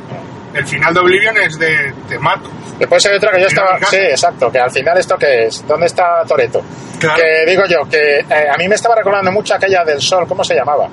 El 0.54 0.68
final 0.68 0.94
de 0.94 1.00
Oblivion 1.00 1.36
es 1.38 1.58
de 1.58 1.92
te 2.08 2.20
mato. 2.20 2.50
Después 2.78 3.04
hay 3.08 3.16
otra 3.18 3.32
que 3.32 3.42
yo 3.42 3.48
estaba. 3.48 3.80
Sí, 3.90 3.96
exacto. 3.98 4.52
Que 4.52 4.60
al 4.60 4.70
final, 4.70 4.98
¿esto 4.98 5.18
qué 5.18 5.46
es? 5.46 5.66
¿Dónde 5.68 5.88
está 5.88 6.24
Toreto? 6.28 6.62
Claro. 7.00 7.22
Que 7.22 7.50
digo 7.50 7.64
yo, 7.68 7.90
que 7.90 8.20
eh, 8.20 8.48
a 8.54 8.56
mí 8.58 8.68
me 8.68 8.76
estaba 8.76 8.96
recordando 8.96 9.32
mucho 9.32 9.56
aquella 9.56 9.84
del 9.84 10.00
sol, 10.00 10.26
¿cómo 10.28 10.44
se 10.44 10.54
llamaba? 10.56 10.88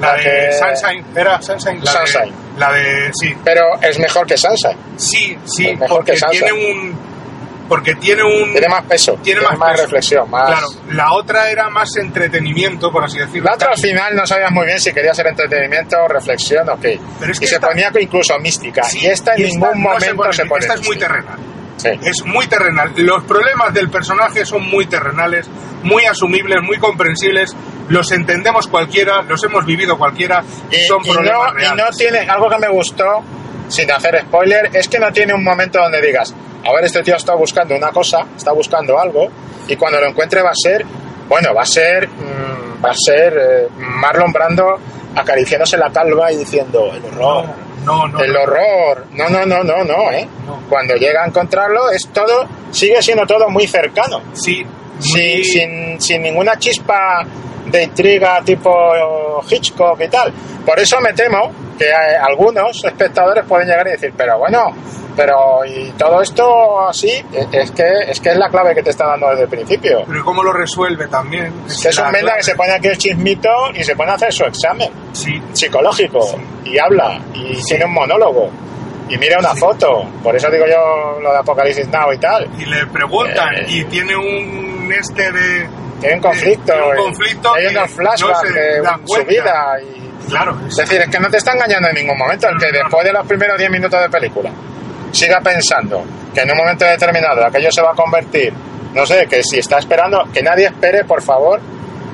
La 0.00 0.14
de 0.16 0.22
que- 0.22 0.52
Sunshine, 0.52 1.04
¿era 1.14 1.40
Sunshine? 1.42 1.80
La 1.84 1.90
Sunshine. 1.92 2.32
De, 2.54 2.60
la 2.60 2.72
de, 2.72 3.10
sí, 3.20 3.34
Pero 3.44 3.64
es 3.80 3.98
mejor 3.98 4.26
que 4.26 4.36
Sansa. 4.38 4.70
sí, 4.96 5.38
sí, 5.44 5.68
mejor 5.76 5.88
porque 5.98 6.12
que 6.12 6.18
Sansa. 6.18 6.44
tiene 6.46 6.52
un... 6.52 7.13
porque 7.68 7.94
tiene 7.96 8.22
un... 8.22 8.52
Tiene 8.52 8.68
más 8.68 8.84
peso, 8.84 9.12
Tiene 9.22 9.40
tiene, 9.40 9.42
más 9.42 9.58
más, 9.58 9.70
peso. 9.72 9.82
reflexión, 9.84 10.30
más... 10.30 10.50
Claro, 10.50 10.66
la 10.90 11.12
otra 11.14 11.50
era 11.50 11.68
más 11.70 11.96
entretenimiento, 11.96 12.90
por 12.92 13.04
así 13.04 13.18
decirlo. 13.18 13.44
La 13.48 13.54
otra 13.54 13.70
al 13.72 13.78
final 13.78 14.14
no 14.16 14.26
sabías 14.26 14.50
muy 14.50 14.66
bien 14.66 14.80
si 14.80 14.92
quería 14.92 15.14
ser 15.14 15.26
entretenimiento 15.28 15.96
o 16.02 16.08
reflexión 16.08 16.68
o 16.68 16.78
qué. 16.78 17.00
Pero 17.20 17.32
es 17.32 17.38
que 17.38 17.44
y 17.44 17.48
se 17.48 17.54
esta- 17.56 17.68
ponía 17.68 17.90
incluso 18.00 18.38
mística. 18.38 18.82
Sí, 18.84 19.00
y 19.00 19.06
esta 19.06 19.34
en 19.34 19.40
y 19.40 19.44
ningún 19.44 19.60
no 19.68 19.74
se 19.74 19.78
momento 19.78 20.16
pone- 20.16 20.32
se 20.32 20.44
pone. 20.46 20.60
Esta 20.60 20.74
es 20.74 20.86
muy 20.86 20.96
terrenal. 20.98 21.38
Sí. 21.76 21.88
Es 22.02 22.24
muy 22.24 22.46
terrenal. 22.46 22.92
Los 22.96 23.24
problemas 23.24 23.74
del 23.74 23.90
personaje 23.90 24.46
son 24.46 24.62
muy 24.68 24.86
terrenales, 24.86 25.48
muy 25.82 26.04
asumibles, 26.04 26.62
muy 26.62 26.78
comprensibles. 26.78 27.54
Los 27.88 28.10
entendemos 28.12 28.66
cualquiera, 28.68 29.22
los 29.22 29.42
hemos 29.44 29.66
vivido 29.66 29.98
cualquiera 29.98 30.42
y, 30.70 30.86
son 30.86 31.04
y 31.04 31.10
problemas 31.10 31.52
no, 31.52 31.58
y 31.58 31.62
reales. 31.62 31.84
no 31.84 31.96
tiene, 31.96 32.18
algo 32.20 32.48
que 32.48 32.58
me 32.58 32.68
gustó, 32.68 33.22
sin 33.68 33.90
hacer 33.90 34.22
spoiler, 34.22 34.70
es 34.72 34.88
que 34.88 34.98
no 34.98 35.12
tiene 35.12 35.34
un 35.34 35.44
momento 35.44 35.80
donde 35.80 36.00
digas, 36.00 36.34
a 36.64 36.72
ver, 36.72 36.84
este 36.84 37.02
tío 37.02 37.16
está 37.16 37.34
buscando 37.34 37.76
una 37.76 37.90
cosa, 37.90 38.26
está 38.36 38.52
buscando 38.52 38.98
algo, 38.98 39.28
y 39.68 39.76
cuando 39.76 40.00
lo 40.00 40.08
encuentre 40.08 40.42
va 40.42 40.50
a 40.50 40.54
ser, 40.54 40.84
bueno, 41.28 41.54
va 41.54 41.62
a 41.62 41.66
ser, 41.66 42.08
mm, 42.08 42.84
va 42.84 42.90
a 42.90 42.94
ser 42.94 43.34
eh, 43.36 43.68
Marlon 43.76 44.32
Brando 44.32 44.78
acariciándose 45.16 45.76
la 45.76 45.90
calva 45.90 46.30
y 46.32 46.36
diciendo, 46.36 46.90
el 46.94 47.04
horror. 47.04 47.46
No, 47.84 48.08
no, 48.08 48.20
el 48.20 48.36
horror. 48.36 49.06
No, 49.12 49.28
no, 49.28 49.44
no, 49.44 49.62
no, 49.62 49.84
no, 49.84 50.10
¿eh? 50.12 50.26
No. 50.46 50.62
Cuando 50.68 50.94
llega 50.94 51.22
a 51.22 51.26
encontrarlo, 51.26 51.90
es 51.90 52.08
todo, 52.08 52.46
sigue 52.70 53.02
siendo 53.02 53.26
todo 53.26 53.48
muy 53.50 53.66
cercano. 53.66 54.20
Sí, 54.32 54.64
Sí, 55.00 55.10
muy- 55.34 55.44
sin, 55.44 56.00
sin 56.00 56.22
ninguna 56.22 56.56
chispa 56.58 57.24
de 57.78 57.84
intriga 57.84 58.40
tipo 58.44 58.70
Hitchcock 59.48 60.00
y 60.00 60.08
tal. 60.08 60.32
Por 60.64 60.78
eso 60.78 61.00
me 61.00 61.12
temo 61.12 61.50
que 61.78 61.86
eh, 61.86 62.16
algunos 62.20 62.82
espectadores 62.84 63.44
pueden 63.46 63.68
llegar 63.68 63.86
y 63.88 63.90
decir, 63.92 64.12
pero 64.16 64.38
bueno, 64.38 64.72
pero 65.16 65.64
y 65.64 65.90
todo 65.98 66.20
esto 66.22 66.88
así, 66.88 67.10
eh, 67.10 67.46
es 67.52 67.70
que 67.72 67.84
es 68.08 68.20
que 68.20 68.30
es 68.30 68.36
la 68.36 68.48
clave 68.48 68.74
que 68.74 68.82
te 68.82 68.90
está 68.90 69.06
dando 69.06 69.28
desde 69.30 69.42
el 69.42 69.48
principio. 69.48 70.04
Pero 70.06 70.24
¿cómo 70.24 70.42
lo 70.42 70.52
resuelve 70.52 71.06
también? 71.08 71.52
Es 71.66 71.84
es 71.84 71.98
un 71.98 72.10
clave. 72.10 72.32
que 72.38 72.42
se 72.44 72.54
pone 72.54 72.72
aquí 72.72 72.88
el 72.88 72.98
chismito 72.98 73.50
y 73.74 73.84
se 73.84 73.94
pone 73.96 74.12
a 74.12 74.14
hacer 74.14 74.32
su 74.32 74.44
examen 74.44 74.88
Sí, 75.12 75.40
psicológico 75.52 76.20
y 76.64 76.78
habla 76.78 77.20
y 77.34 77.62
tiene 77.64 77.84
un 77.84 77.92
monólogo 77.92 78.50
y 79.08 79.18
mira 79.18 79.38
una 79.38 79.54
foto. 79.54 80.04
Por 80.22 80.34
eso 80.34 80.50
digo 80.50 80.64
yo 80.66 81.20
lo 81.20 81.30
de 81.32 81.38
Apocalipsis 81.38 81.88
Now 81.88 82.12
y 82.12 82.18
tal. 82.18 82.48
y 82.58 82.64
le 82.64 82.86
preguntan 82.86 83.54
Eh. 83.56 83.66
y 83.68 83.84
tiene 83.84 84.16
un 84.16 84.90
este 84.98 85.30
de... 85.30 85.68
Tiene 86.00 86.16
un 86.16 86.20
conflicto. 86.20 86.72
Un 86.90 86.96
conflicto 86.96 87.54
Hay 87.54 87.66
unos 87.66 87.90
flashbacks 87.90 88.42
no 88.44 88.54
de 88.54 88.82
su 89.06 89.24
vida. 89.24 89.76
Y, 89.82 90.04
Claro, 90.28 90.58
es 90.66 90.76
decir, 90.76 91.00
es 91.00 91.08
que 91.08 91.20
no 91.20 91.28
te 91.28 91.36
está 91.36 91.52
engañando 91.52 91.88
en 91.88 91.94
ningún 91.94 92.18
momento. 92.18 92.48
El 92.48 92.58
que 92.58 92.72
después 92.72 93.04
de 93.04 93.12
los 93.12 93.26
primeros 93.26 93.58
10 93.58 93.70
minutos 93.70 94.00
de 94.00 94.08
película 94.08 94.50
siga 95.12 95.40
pensando 95.40 96.02
que 96.32 96.40
en 96.40 96.50
un 96.50 96.56
momento 96.56 96.84
determinado 96.84 97.44
aquello 97.46 97.70
se 97.70 97.82
va 97.82 97.92
a 97.92 97.94
convertir, 97.94 98.52
no 98.94 99.06
sé, 99.06 99.26
que 99.28 99.42
si 99.42 99.58
está 99.58 99.78
esperando, 99.78 100.24
que 100.32 100.42
nadie 100.42 100.66
espere, 100.66 101.04
por 101.04 101.22
favor, 101.22 101.60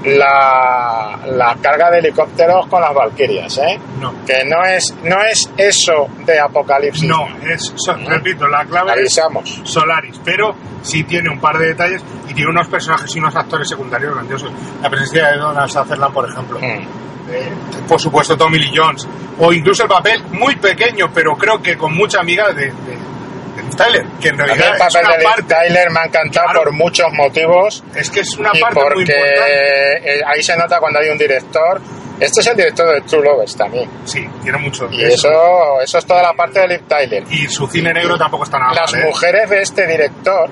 la, 0.05 1.19
la 1.27 1.57
carga 1.61 1.91
de 1.91 1.99
helicópteros 1.99 2.67
con 2.67 2.81
las 2.81 2.95
Valquirias, 2.95 3.59
¿eh? 3.59 3.79
No. 4.01 4.13
Que 4.27 4.45
no 4.45 4.65
es, 4.65 4.95
no 5.05 5.23
es 5.23 5.51
eso 5.57 6.09
de 6.25 6.39
Apocalipsis. 6.39 7.05
no, 7.09 7.27
es, 7.49 7.73
so- 7.77 7.95
repito, 8.07 8.47
la 8.49 8.65
clave 8.65 8.93
es. 9.03 9.21
Solaris, 9.65 10.21
pero 10.25 10.55
sí 10.83 11.05
tiene 11.05 11.29
un 11.31 11.41
par 11.41 11.59
de 11.59 11.69
detalles 11.69 12.03
y 12.29 12.35
tiene 12.35 12.51
unos 12.51 12.69
personajes 12.69 13.15
y 13.15 13.19
unos 13.19 13.35
actores 13.37 13.69
secundarios 13.69 14.15
grandiosos. 14.15 14.51
La 14.83 14.89
presencia 14.91 15.29
de 15.31 15.37
Donald 15.39 15.71
Sutherland, 15.71 16.15
por 16.15 16.29
ejemplo. 16.29 16.59
Mm. 16.59 16.63
Eh, 17.33 17.53
por 17.87 18.01
supuesto 18.01 18.37
Tommy 18.37 18.59
Lee 18.59 18.73
Jones. 18.75 19.07
O 19.39 19.53
incluso 19.53 19.85
el 19.85 19.89
papel 19.89 20.23
muy 20.33 20.57
pequeño, 20.57 21.11
pero 21.15 21.35
creo 21.37 21.63
que 21.63 21.77
con 21.77 21.95
mucha 21.95 22.21
amiga 22.21 22.53
de, 22.53 22.73
Tyler, 23.85 24.07
que 24.21 24.29
en 24.29 24.39
realidad 24.39 24.67
el 24.69 24.73
es 24.75 24.79
papel 24.79 25.07
una 25.07 25.17
de 25.17 25.25
parte, 25.25 25.43
Tyler 25.43 25.91
me 25.91 26.01
ha 26.01 26.05
encantado 26.05 26.47
Claro. 26.47 26.63
por 26.63 26.73
muchos 26.73 27.07
motivos. 27.13 27.85
es 27.95 28.11
que 28.11 28.21
es 28.21 28.37
una 28.39 28.51
y 28.55 28.61
parte 28.61 28.75
muy 28.81 28.85
porque 28.85 29.01
importante. 29.03 30.19
eh, 30.19 30.23
ahí 30.27 30.43
se 30.43 30.57
nota 30.57 30.79
cuando 30.79 30.99
hay 31.01 31.09
un 31.09 31.19
director. 31.19 31.81
Este 32.21 32.41
es 32.43 32.47
el 32.49 32.57
director 32.57 32.95
de 32.95 33.01
True 33.01 33.25
Lovers 33.25 33.57
también. 33.57 33.89
Sí, 34.05 34.29
tiene 34.43 34.59
mucho. 34.59 34.87
Y 34.91 35.03
eso, 35.05 35.81
eso 35.83 35.99
es 35.99 36.05
toda 36.05 36.23
la 36.23 36.35
parte 36.35 36.61
de 36.61 36.69
Liv 36.69 36.83
Tyler. 36.87 37.25
Y 37.31 37.49
su 37.49 37.67
cine 37.67 37.95
negro 37.95 38.19
tampoco 38.19 38.45
está 38.45 38.59
nada 38.59 38.75
Las 38.75 38.93
mal, 38.93 39.01
¿eh? 39.03 39.05
mujeres 39.07 39.49
de 39.49 39.63
este 39.63 39.87
director 39.87 40.51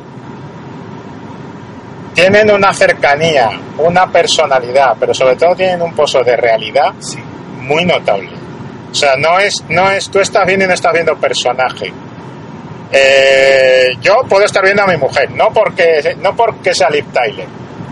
tienen 2.14 2.50
una 2.50 2.72
cercanía, 2.72 3.48
una 3.76 4.06
personalidad, 4.10 4.96
pero 4.98 5.14
sobre 5.14 5.36
todo 5.36 5.54
tienen 5.54 5.80
un 5.82 5.94
pozo 5.94 6.22
de 6.24 6.36
realidad 6.36 6.92
Sí. 6.98 7.18
muy 7.60 7.84
notable. 7.84 8.30
O 8.90 8.94
sea, 8.94 9.14
no 9.16 9.38
es, 9.38 9.62
no 9.68 9.90
es, 9.90 10.10
tú 10.10 10.18
estás 10.18 10.44
viendo 10.46 10.64
y 10.64 10.68
no 10.68 10.74
estás 10.74 10.92
viendo 10.92 11.14
personaje. 11.16 11.92
Eh, 12.90 13.88
yo 14.00 14.22
puedo 14.28 14.44
estar 14.44 14.62
viendo 14.64 14.82
a 14.82 14.86
mi 14.86 14.96
mujer, 14.96 15.30
no 15.32 15.48
porque, 15.52 16.16
no 16.20 16.34
porque 16.34 16.74
sea 16.74 16.88
Liv 16.90 17.04
Tyler, 17.12 17.46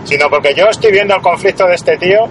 sino 0.05 0.29
porque 0.29 0.53
yo 0.55 0.65
estoy 0.69 0.91
viendo 0.91 1.15
el 1.15 1.21
conflicto 1.21 1.67
de 1.67 1.75
este 1.75 1.97
tío, 1.97 2.27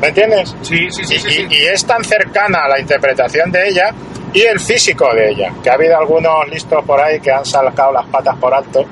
¿me 0.00 0.08
entiendes? 0.08 0.54
Sí, 0.62 0.90
sí, 0.90 1.04
sí, 1.04 1.14
y, 1.14 1.18
sí, 1.18 1.30
sí. 1.30 1.46
y- 1.50 1.54
y 1.62 1.66
es 1.66 1.84
tan 1.86 2.04
cercana 2.04 2.64
a 2.64 2.68
la 2.68 2.78
interpretación 2.80 3.50
de 3.50 3.68
ella 3.68 3.90
y 4.34 4.42
el 4.42 4.60
físico 4.60 5.14
de 5.14 5.30
ella, 5.30 5.52
que 5.62 5.70
ha 5.70 5.74
habido 5.74 5.96
algunos 5.96 6.46
listos 6.50 6.84
por 6.84 7.00
ahí 7.00 7.20
que 7.20 7.30
han 7.30 7.44
sacado 7.44 7.92
las 7.92 8.06
patas 8.08 8.36
por 8.38 8.52
alto, 8.52 8.84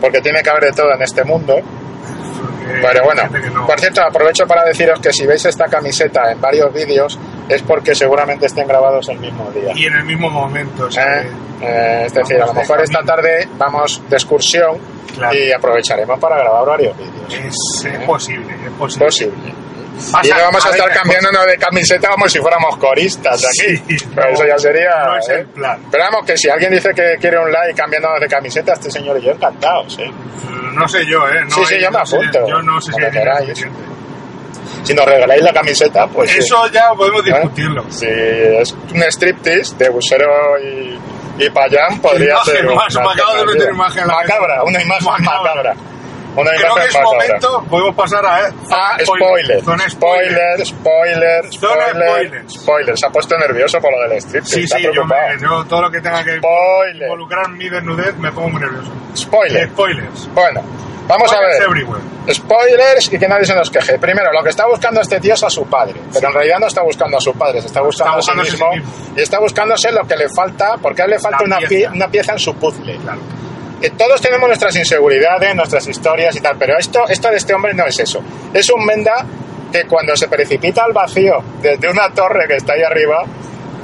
porque 0.00 0.20
tiene 0.22 0.42
que 0.42 0.48
haber 0.50 0.64
de 0.64 0.72
todo 0.72 0.94
en 0.94 1.02
este 1.02 1.24
mundo. 1.24 1.56
Porque 1.60 2.80
Pero 2.82 3.04
bueno, 3.04 3.22
por 3.66 3.78
cierto, 3.78 4.02
aprovecho 4.02 4.46
para 4.46 4.64
deciros 4.64 4.98
que 5.00 5.12
si 5.12 5.26
veis 5.26 5.44
esta 5.44 5.66
camiseta 5.66 6.32
en 6.32 6.40
varios 6.40 6.72
vídeos 6.72 7.18
es 7.48 7.62
porque 7.62 7.94
seguramente 7.94 8.46
estén 8.46 8.66
grabados 8.68 9.08
el 9.08 9.18
mismo 9.18 9.50
día. 9.52 9.72
Y 9.74 9.86
en 9.86 9.94
el 9.94 10.04
mismo 10.04 10.28
momento, 10.30 10.84
o 10.86 10.90
sea, 10.90 11.22
¿Eh? 11.22 11.30
Eh, 11.62 12.02
es 12.06 12.12
decir, 12.14 12.40
a 12.42 12.46
lo 12.46 12.54
mejor 12.54 12.80
esta 12.82 13.02
tarde 13.02 13.48
vamos 13.56 14.02
de 14.08 14.16
excursión 14.16 14.78
Claro. 15.14 15.34
y 15.34 15.50
aprovecharemos 15.52 16.18
para 16.20 16.36
grabar 16.36 16.66
varios 16.66 16.96
vídeos. 16.98 17.32
es, 17.32 17.54
es 17.86 17.94
¿Eh? 17.94 18.00
posible, 18.06 18.54
es 18.66 18.70
posible. 18.72 19.06
posible. 19.06 19.54
Pasa- 20.12 20.28
y 20.28 20.30
no 20.30 20.36
vamos 20.42 20.66
a, 20.66 20.68
a 20.68 20.72
estar 20.72 20.90
cambiándonos 20.92 21.46
de 21.46 21.56
camiseta 21.56 22.08
como 22.10 22.28
si 22.28 22.38
fuéramos 22.38 22.76
coristas 22.76 23.42
aquí. 23.46 23.78
Sí, 23.78 24.06
Pero 24.14 24.26
no, 24.28 24.34
eso 24.34 24.46
ya 24.46 24.58
sería. 24.58 24.90
no 25.06 25.16
es 25.16 25.28
¿eh? 25.30 25.34
el 25.40 25.46
plan. 25.46 25.82
Pero 25.90 26.04
vamos, 26.04 26.26
que 26.26 26.36
si 26.36 26.50
alguien 26.50 26.70
dice 26.70 26.90
que 26.94 27.16
quiere 27.18 27.38
un 27.38 27.50
like 27.50 27.72
cambiándonos 27.74 28.20
de 28.20 28.28
camiseta, 28.28 28.74
este 28.74 28.90
señor 28.90 29.16
y 29.18 29.22
yo 29.24 29.32
encantados. 29.32 29.98
¿eh? 29.98 30.10
No 30.74 30.86
sé 30.86 30.98
yo, 31.06 31.26
¿eh? 31.28 31.40
No 31.48 31.50
Sí, 31.56 31.64
sí, 31.64 31.74
hay- 31.76 31.80
yo 31.84 31.90
me 31.90 31.98
no 31.98 32.04
sé- 32.04 32.16
apunto. 32.16 32.46
yo 32.46 32.60
no 32.62 32.78
sé 32.82 32.92
si 32.92 33.00
Si 34.82 34.94
nos 34.94 35.04
regaláis 35.06 35.42
la 35.42 35.52
camiseta, 35.52 36.06
pues. 36.06 36.34
Eso 36.36 36.66
ya 36.72 36.90
podemos 36.96 37.20
¿Eh? 37.26 37.32
discutirlo. 37.32 37.84
Si 37.90 38.06
es 38.08 38.72
un 38.72 39.02
striptease 39.02 39.76
de 39.76 39.88
Busero 39.90 40.28
y, 40.62 40.98
y 41.44 41.50
Payán, 41.50 42.00
podría 42.00 42.34
Imagen, 42.34 42.54
ser. 42.54 42.64
más, 42.74 42.94
me 42.94 43.38
de 43.40 43.46
meter 43.54 43.72
imagen 43.74 44.06
Macabra, 44.06 44.62
una 44.64 44.82
imagen 44.82 45.04
Macabra. 45.04 45.42
macabra. 45.54 45.74
Una 46.36 46.50
Creo 46.50 46.74
que 46.74 46.84
es 46.84 47.00
momento, 47.02 47.64
podemos 47.70 47.94
pasar 47.94 48.26
a... 48.26 48.50
Ah, 48.70 48.98
spoiler. 49.02 49.64
Zona 49.64 49.88
Spoiler, 49.88 50.66
spoiler, 50.66 51.46
Zona 51.54 51.86
spoiler. 51.86 51.94
spoilers. 51.94 52.52
Spoiler. 52.52 52.98
Se 52.98 53.06
ha 53.06 53.08
puesto 53.10 53.38
nervioso 53.38 53.80
por 53.80 53.90
lo 53.90 54.06
del 54.06 54.18
strip. 54.18 54.44
Sí, 54.44 54.68
sí, 54.68 54.82
yo, 54.94 55.02
me, 55.06 55.16
yo 55.40 55.64
todo 55.64 55.80
lo 55.80 55.90
que 55.90 55.98
tenga 56.02 56.22
que 56.22 56.36
Spoiler. 56.36 57.04
involucrar 57.04 57.48
mi 57.48 57.70
desnudez 57.70 58.14
me 58.18 58.30
pongo 58.32 58.50
muy 58.50 58.60
nervioso. 58.60 58.92
Spoiler. 59.16 59.66
Spoilers. 59.70 60.28
Bueno, 60.34 60.60
vamos 61.08 61.32
a 61.32 61.40
ver. 61.40 61.62
everywhere. 61.62 62.02
Spoilers 62.32 63.12
y 63.12 63.18
que 63.18 63.28
nadie 63.28 63.44
se 63.44 63.54
nos 63.54 63.70
queje. 63.70 63.98
Primero, 63.98 64.32
lo 64.32 64.42
que 64.42 64.50
está 64.50 64.66
buscando 64.66 65.00
este 65.00 65.20
tío 65.20 65.34
es 65.34 65.42
a 65.44 65.50
su 65.50 65.64
padre, 65.66 65.94
pero 66.12 66.28
en 66.28 66.34
realidad 66.34 66.58
no 66.60 66.66
está 66.66 66.82
buscando 66.82 67.16
a 67.16 67.20
su 67.20 67.32
padre, 67.34 67.60
se 67.60 67.68
está 67.68 67.80
buscando, 67.80 68.18
Está 68.18 68.32
a, 68.32 68.34
sí 68.34 68.40
buscándose 68.42 68.52
mismo, 68.52 68.66
a 68.66 68.72
sí 68.72 68.78
mismo. 69.00 69.14
y 69.16 69.20
está 69.22 69.38
buscándose 69.40 69.92
lo 69.92 70.02
que 70.06 70.16
le 70.16 70.28
falta, 70.28 70.76
porque 70.82 71.02
a 71.02 71.04
él 71.04 71.12
le 71.12 71.18
falta 71.18 71.44
una, 71.44 71.58
pieza. 71.58 71.74
pie- 71.74 71.92
una 71.94 72.08
pieza 72.08 72.32
en 72.32 72.38
su 72.38 72.54
puzzle. 72.56 72.96
Claro. 72.98 73.20
Eh, 73.82 73.90
todos 73.90 74.20
tenemos 74.20 74.48
nuestras 74.48 74.74
inseguridades, 74.76 75.54
nuestras 75.54 75.86
historias 75.86 76.34
y 76.36 76.40
tal, 76.40 76.56
pero 76.58 76.78
esto, 76.78 77.04
esto 77.08 77.28
de 77.30 77.36
este 77.36 77.54
hombre 77.54 77.74
no 77.74 77.84
es 77.86 77.98
eso. 78.00 78.20
Es 78.52 78.68
un 78.70 78.84
menda 78.84 79.24
que 79.70 79.84
cuando 79.84 80.16
se 80.16 80.28
precipita 80.28 80.82
al 80.84 80.92
vacío 80.92 81.42
desde 81.60 81.88
una 81.90 82.08
torre 82.10 82.46
que 82.48 82.56
está 82.56 82.72
ahí 82.72 82.82
arriba, 82.82 83.22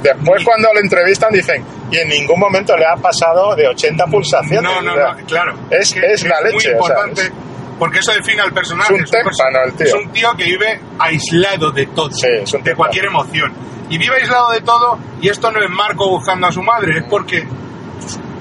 después 0.03 0.43
cuando 0.43 0.71
lo 0.73 0.79
entrevistan 0.79 1.31
dicen, 1.33 1.63
y 1.91 1.97
en 1.97 2.09
ningún 2.09 2.39
momento 2.39 2.75
le 2.77 2.85
ha 2.85 2.95
pasado 2.95 3.55
de 3.55 3.67
80 3.67 4.05
pulsaciones. 4.07 4.61
No, 4.61 4.81
no, 4.81 4.95
no, 4.95 5.15
claro. 5.25 5.53
es- 5.69 5.93
que 5.93 6.05
es 6.13 6.23
la 6.25 6.41
leche, 6.41 6.53
muy 6.53 6.57
o 6.57 6.61
sea, 6.61 6.71
importante 6.73 7.21
es- 7.23 7.31
porque 7.79 7.99
eso 7.99 8.11
define 8.13 8.41
al 8.41 8.53
personaje. 8.53 8.93
Es 8.93 8.99
un 8.99 9.05
perso- 9.05 9.43
témpano 9.43 9.65
el 9.65 9.73
tío. 9.73 9.85
Es 9.87 9.93
un 9.93 10.11
tío 10.11 10.31
que 10.37 10.43
vive 10.45 10.79
aislado 10.99 11.71
de 11.71 11.85
todo, 11.87 12.11
Sí, 12.11 12.27
es 12.41 12.53
un 12.53 12.63
de 12.63 12.75
cualquier 12.75 13.05
emoción. 13.05 13.51
Y 13.89 13.97
vive 13.97 14.15
aislado 14.15 14.51
de 14.51 14.61
todo, 14.61 14.97
y 15.21 15.29
esto 15.29 15.51
no 15.51 15.61
es 15.61 15.69
Marco 15.69 16.07
buscando 16.09 16.47
a 16.47 16.51
su 16.51 16.61
madre, 16.61 16.99
es 16.99 17.03
porque 17.09 17.45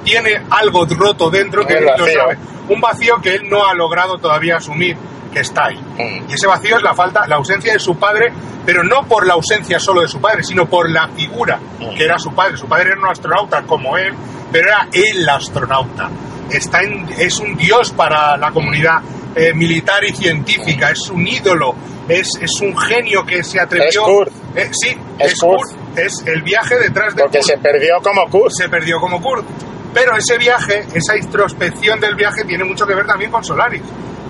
tiene 0.04 0.42
algo 0.50 0.84
roto 0.86 1.30
dentro 1.30 1.66
que 1.66 1.74
él 1.74 1.84
lo 1.96 2.06
sabe. 2.06 2.36
Un 2.68 2.80
vacío 2.80 3.20
que 3.22 3.34
él 3.36 3.48
no 3.48 3.66
ha 3.66 3.74
logrado 3.74 4.18
todavía 4.18 4.56
asumir, 4.56 4.96
que 5.32 5.40
está 5.40 5.66
ahí. 5.66 5.76
Mm. 5.76 6.30
Y 6.30 6.34
ese 6.34 6.46
vacío 6.46 6.76
es 6.76 6.82
la 6.82 6.94
falta, 6.94 7.26
la 7.26 7.36
ausencia 7.36 7.72
de 7.72 7.78
su 7.78 7.96
padre, 7.96 8.32
pero 8.66 8.82
no 8.84 9.02
por 9.08 9.26
la 9.26 9.34
ausencia 9.34 9.78
solo 9.78 10.02
de 10.02 10.08
su 10.08 10.20
padre, 10.20 10.42
sino 10.44 10.66
por 10.66 10.90
la 10.90 11.08
figura 11.08 11.58
Mm. 11.78 11.94
que 11.96 12.04
era 12.04 12.18
su 12.18 12.32
padre. 12.34 12.56
Su 12.56 12.66
padre 12.68 12.90
era 12.92 13.00
un 13.00 13.06
astronauta 13.08 13.62
como 13.62 13.96
él, 13.96 14.14
pero 14.52 14.68
era 14.68 14.88
el 14.92 15.28
astronauta. 15.28 16.10
Está 16.50 16.82
en- 16.82 17.08
es 17.18 17.38
un 17.40 17.56
dios 17.56 17.90
para 17.92 18.36
la 18.36 18.50
comunidad 18.50 19.00
eh, 19.34 19.54
militar 19.54 20.04
y 20.04 20.14
científica, 20.14 20.90
es 20.90 21.08
un 21.08 21.26
ídolo, 21.26 21.74
es, 22.06 22.28
es 22.38 22.60
un 22.60 22.76
genio 22.76 23.24
que 23.24 23.42
se 23.42 23.58
atrevió. 23.58 23.88
Es 23.88 23.98
Kurt. 23.98 24.32
Eh, 24.54 24.68
sí, 24.72 24.94
Es 25.18 25.32
es, 25.32 25.40
Kurt. 25.40 25.56
Kurt, 25.70 25.98
es 25.98 26.22
el 26.26 26.42
viaje 26.42 26.78
detrás 26.78 27.14
de 27.16 27.22
Porque 27.22 27.38
Kurt. 27.38 27.50
se 27.50 27.56
perdió 27.56 27.94
como 28.02 28.28
Kurt. 28.28 28.50
se 28.52 28.68
perdió 28.68 28.98
como 29.00 29.22
Kurt. 29.22 29.46
Pero 29.94 30.14
ese 30.18 30.36
viaje, 30.36 30.84
esa 30.92 31.16
introspección 31.16 31.98
del 31.98 32.14
viaje 32.14 32.44
tiene 32.46 32.62
mucho 32.64 32.86
que 32.86 32.94
ver 32.94 33.06
también 33.06 33.30
con 33.30 33.42
Solaris, 33.42 33.80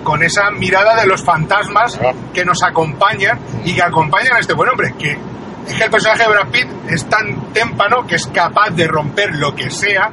con 0.03 0.21
esa 0.23 0.51
mirada 0.51 0.99
de 1.01 1.07
los 1.07 1.23
fantasmas 1.23 1.99
Ah. 2.03 2.11
que 2.33 2.43
nos 2.45 2.61
acompañan 2.63 3.39
y 3.63 3.73
que 3.73 3.81
acompañan 3.81 4.33
a 4.35 4.39
este 4.39 4.53
buen 4.53 4.69
hombre, 4.69 4.93
que 4.97 5.11
es 5.67 5.73
que 5.75 5.83
el 5.85 5.89
personaje 5.91 6.23
de 6.23 6.29
Brad 6.29 6.47
Pitt 6.49 6.67
es 6.89 7.05
tan 7.09 7.53
témpano 7.53 8.05
que 8.05 8.15
es 8.15 8.27
capaz 8.27 8.71
de 8.71 8.87
romper 8.87 9.35
lo 9.35 9.55
que 9.55 9.69
sea 9.71 10.09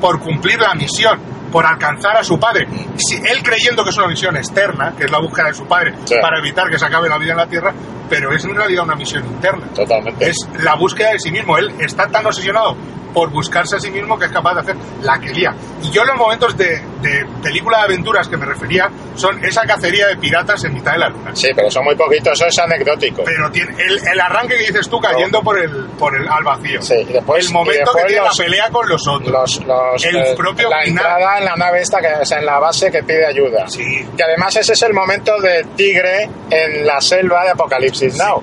por 0.00 0.18
cumplir 0.20 0.58
la 0.60 0.74
misión, 0.74 1.18
por 1.54 1.64
alcanzar 1.64 2.16
a 2.16 2.24
su 2.24 2.36
padre. 2.36 2.66
Si, 2.96 3.14
él 3.14 3.40
creyendo 3.44 3.84
que 3.84 3.90
es 3.90 3.96
una 3.96 4.08
misión 4.08 4.36
externa, 4.36 4.92
que 4.98 5.04
es 5.04 5.10
la 5.12 5.20
búsqueda 5.20 5.46
de 5.46 5.54
su 5.54 5.64
padre, 5.66 5.94
Sí. 6.04 6.16
para 6.20 6.40
evitar 6.40 6.68
que 6.68 6.76
se 6.80 6.84
acabe 6.84 7.08
la 7.08 7.16
vida 7.16 7.30
en 7.30 7.36
la 7.38 7.46
Tierra, 7.46 7.72
pero 8.10 8.34
es 8.34 8.44
en 8.44 8.56
realidad 8.56 8.82
una 8.82 8.96
misión 8.96 9.24
interna. 9.24 9.68
Totalmente. 9.72 10.28
Es 10.28 10.36
la 10.58 10.74
búsqueda 10.74 11.12
de 11.12 11.20
sí 11.20 11.30
mismo. 11.30 11.56
Él 11.56 11.72
está 11.78 12.08
tan 12.08 12.26
obsesionado 12.26 12.76
por 13.14 13.30
buscarse 13.30 13.76
a 13.76 13.78
sí 13.78 13.92
mismo 13.92 14.18
que 14.18 14.24
es 14.24 14.32
capaz 14.32 14.54
de 14.54 14.60
hacer 14.62 14.76
la 15.02 15.20
que 15.20 15.28
lía. 15.32 15.54
Y 15.84 15.90
yo 15.92 16.04
los 16.04 16.16
momentos 16.16 16.56
de, 16.56 16.80
de 17.00 17.24
película 17.40 17.78
de 17.78 17.84
aventuras 17.84 18.26
que 18.26 18.36
me 18.36 18.44
refería 18.44 18.90
son 19.14 19.38
esa 19.44 19.62
cacería 19.62 20.08
de 20.08 20.16
piratas 20.16 20.64
en 20.64 20.74
mitad 20.74 20.94
de 20.94 20.98
la 20.98 21.08
luna. 21.10 21.30
Sí, 21.32 21.46
pero 21.54 21.70
son 21.70 21.84
muy 21.84 21.94
poquitos, 21.94 22.32
eso 22.32 22.46
es 22.46 22.58
anecdótico. 22.58 23.22
Pero 23.24 23.48
tiene 23.52 23.70
el, 23.80 24.00
el 24.08 24.20
arranque 24.20 24.54
que 24.56 24.64
dices 24.66 24.88
tú 24.88 24.98
cayendo 24.98 25.40
por 25.42 25.60
el 25.60 25.86
por 25.96 26.16
el 26.16 26.26
al 26.28 26.42
vacío. 26.42 26.82
Sí, 26.82 26.94
y 27.08 27.12
después- 27.12 27.46
el 27.46 27.52
momento 27.52 27.74
y 27.74 27.78
después 27.84 28.02
que 28.04 28.08
tiene 28.08 28.26
los- 28.26 28.36
la 28.38 28.44
pelea 28.44 28.70
con 28.70 28.88
los 28.88 29.06
otros. 29.06 29.30
Los, 29.30 29.64
los, 29.64 30.04
El 30.04 30.16
eh, 30.16 30.34
propio 30.36 30.68
la 30.70 30.80
final. 30.82 31.04
entrada 31.06 31.38
en 31.38 31.43
la 31.44 31.56
nave 31.56 31.80
esta, 31.80 32.00
que 32.00 32.08
es 32.22 32.30
en 32.32 32.44
la 32.44 32.58
base 32.58 32.90
que 32.90 33.02
pide 33.02 33.26
ayuda. 33.26 33.68
Sí. 33.68 34.06
Que 34.16 34.22
además 34.22 34.56
ese 34.56 34.72
es 34.72 34.82
el 34.82 34.92
momento 34.92 35.40
de 35.40 35.64
tigre 35.76 36.28
en 36.50 36.86
la 36.86 37.00
selva 37.00 37.44
de 37.44 37.50
Apocalipsis 37.50 38.16
Now. 38.16 38.42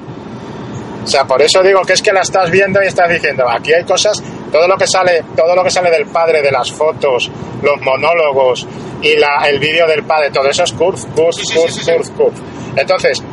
O 1.03 1.08
sea, 1.08 1.25
por 1.25 1.41
eso 1.41 1.63
digo 1.63 1.81
que 1.81 1.93
es 1.93 2.01
que 2.01 2.13
la 2.13 2.22
estás 2.22 2.51
viendo 2.51 2.81
y 2.81 2.88
estás 2.88 3.10
diciendo, 3.10 3.50
aquí 3.50 3.74
hay 3.74 3.84
cosas, 3.84 4.22
todo 4.51 4.67
lo 4.67 4.77
que 4.77 4.86
sale, 4.86 5.24
todo 5.36 5.55
lo 5.55 5.63
que 5.63 5.72
sale 5.72 5.89
del 5.89 6.05
padre, 6.05 6.41
de 6.41 6.51
las 6.51 6.72
fotos, 6.72 7.31
los 7.62 7.81
monólogos 7.81 8.67
y 9.01 9.15
la, 9.17 9.48
el 9.48 9.60
vídeo 9.60 9.88
del 9.88 10.03
padre, 10.03 10.29
todo 10.29 10.48
eso 10.48 10.63
es 10.63 10.74
Kurz, 10.74 11.08
Kurz, 11.15 11.38
Sí, 11.38 11.55
Kurz, 11.55 11.74
sí, 11.74 11.84
sí, 11.84 11.91
Kurz, 11.91 12.12
Kurz. 12.12 12.36
Entonces, 12.75 13.24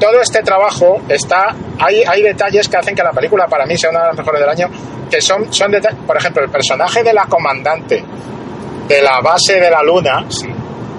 todo 0.00 0.18
este 0.22 0.42
trabajo 0.42 1.02
está, 1.08 1.54
hay, 1.78 2.02
hay 2.04 2.22
detalles 2.22 2.68
que 2.68 2.78
hacen 2.78 2.94
que 2.94 3.02
la 3.02 3.12
película 3.12 3.46
para 3.46 3.66
mí 3.66 3.76
sea 3.76 3.90
una 3.90 4.00
de 4.00 4.06
las 4.06 4.16
mejores 4.16 4.40
del 4.40 4.48
año, 4.48 4.70
que 5.10 5.20
son, 5.20 5.52
son 5.52 5.70
detalles, 5.70 6.00
por 6.06 6.16
ejemplo, 6.16 6.42
el 6.42 6.50
personaje 6.50 7.02
de 7.02 7.12
la 7.12 7.26
comandante 7.26 8.02
de 8.90 9.00
la 9.02 9.20
base 9.20 9.60
de 9.60 9.70
la 9.70 9.82
luna 9.82 10.26
Sí. 10.28 10.48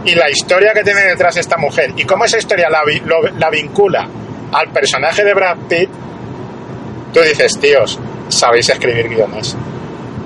y 0.06 0.16
la 0.16 0.30
historia 0.30 0.72
que 0.74 0.84
tiene 0.84 1.02
detrás 1.04 1.36
esta 1.38 1.58
mujer 1.58 1.92
y 1.96 2.06
cómo 2.06 2.26
esa 2.26 2.38
historia 2.38 2.70
la, 2.70 2.84
vi- 2.86 3.02
lo- 3.06 3.22
la 3.38 3.50
vincula 3.50 4.08
al 4.54 4.72
personaje 4.72 5.24
de 5.24 5.34
Brad 5.34 5.58
Pitt, 5.70 5.90
tú 7.14 7.20
dices, 7.22 7.60
tíos, 7.60 8.00
sabéis 8.30 8.70
escribir 8.70 9.10
guiones, 9.10 9.56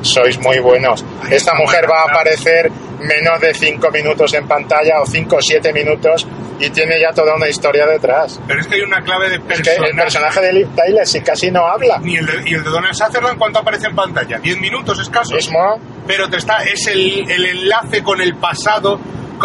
sois 0.01 0.39
muy 0.39 0.59
buenos. 0.59 1.03
Esta 1.29 1.53
mujer 1.55 1.89
va 1.91 2.01
a 2.03 2.11
aparecer 2.11 2.71
menos 2.99 3.41
de 3.41 3.53
5 3.53 3.89
minutos 3.91 4.33
en 4.35 4.47
pantalla 4.47 5.01
o 5.01 5.05
5 5.05 5.35
o 5.35 5.41
7 5.41 5.73
minutos 5.73 6.25
y 6.59 6.69
tiene 6.69 6.99
ya 6.99 7.11
toda 7.11 7.35
una 7.35 7.47
historia 7.49 7.85
detrás. 7.85 8.39
Pero 8.47 8.61
es 8.61 8.67
que 8.67 8.75
hay 8.75 8.81
una 8.81 9.01
clave 9.01 9.29
de 9.29 9.35
Es 9.35 9.41
que 9.41 9.47
personaje. 9.47 9.89
el 9.89 9.95
personaje 9.97 10.41
de 10.41 10.53
Liv 10.53 10.67
Tyler 10.75 11.05
si 11.07 11.21
casi 11.21 11.51
no 11.51 11.65
habla. 11.67 11.99
Ni 12.01 12.15
el 12.17 12.25
de, 12.25 12.49
y 12.49 12.53
el 12.53 12.63
de 12.63 12.69
Donald 12.69 12.93
Sutherland, 12.95 13.37
¿cuánto 13.37 13.59
aparece 13.59 13.87
en 13.87 13.95
pantalla? 13.95 14.39
¿10 14.39 14.59
minutos 14.59 14.99
escasos? 14.99 15.33
Mismo, 15.33 15.79
pero 16.07 16.29
te 16.29 16.37
está 16.37 16.63
es 16.63 16.87
el, 16.87 17.29
el 17.29 17.45
enlace 17.45 18.01
con 18.03 18.21
el 18.21 18.35
pasado, 18.35 18.99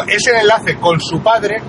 es 0.07 0.27
el 0.29 0.37
enlace 0.37 0.77
con 0.77 1.01
su 1.01 1.21
padre, 1.23 1.61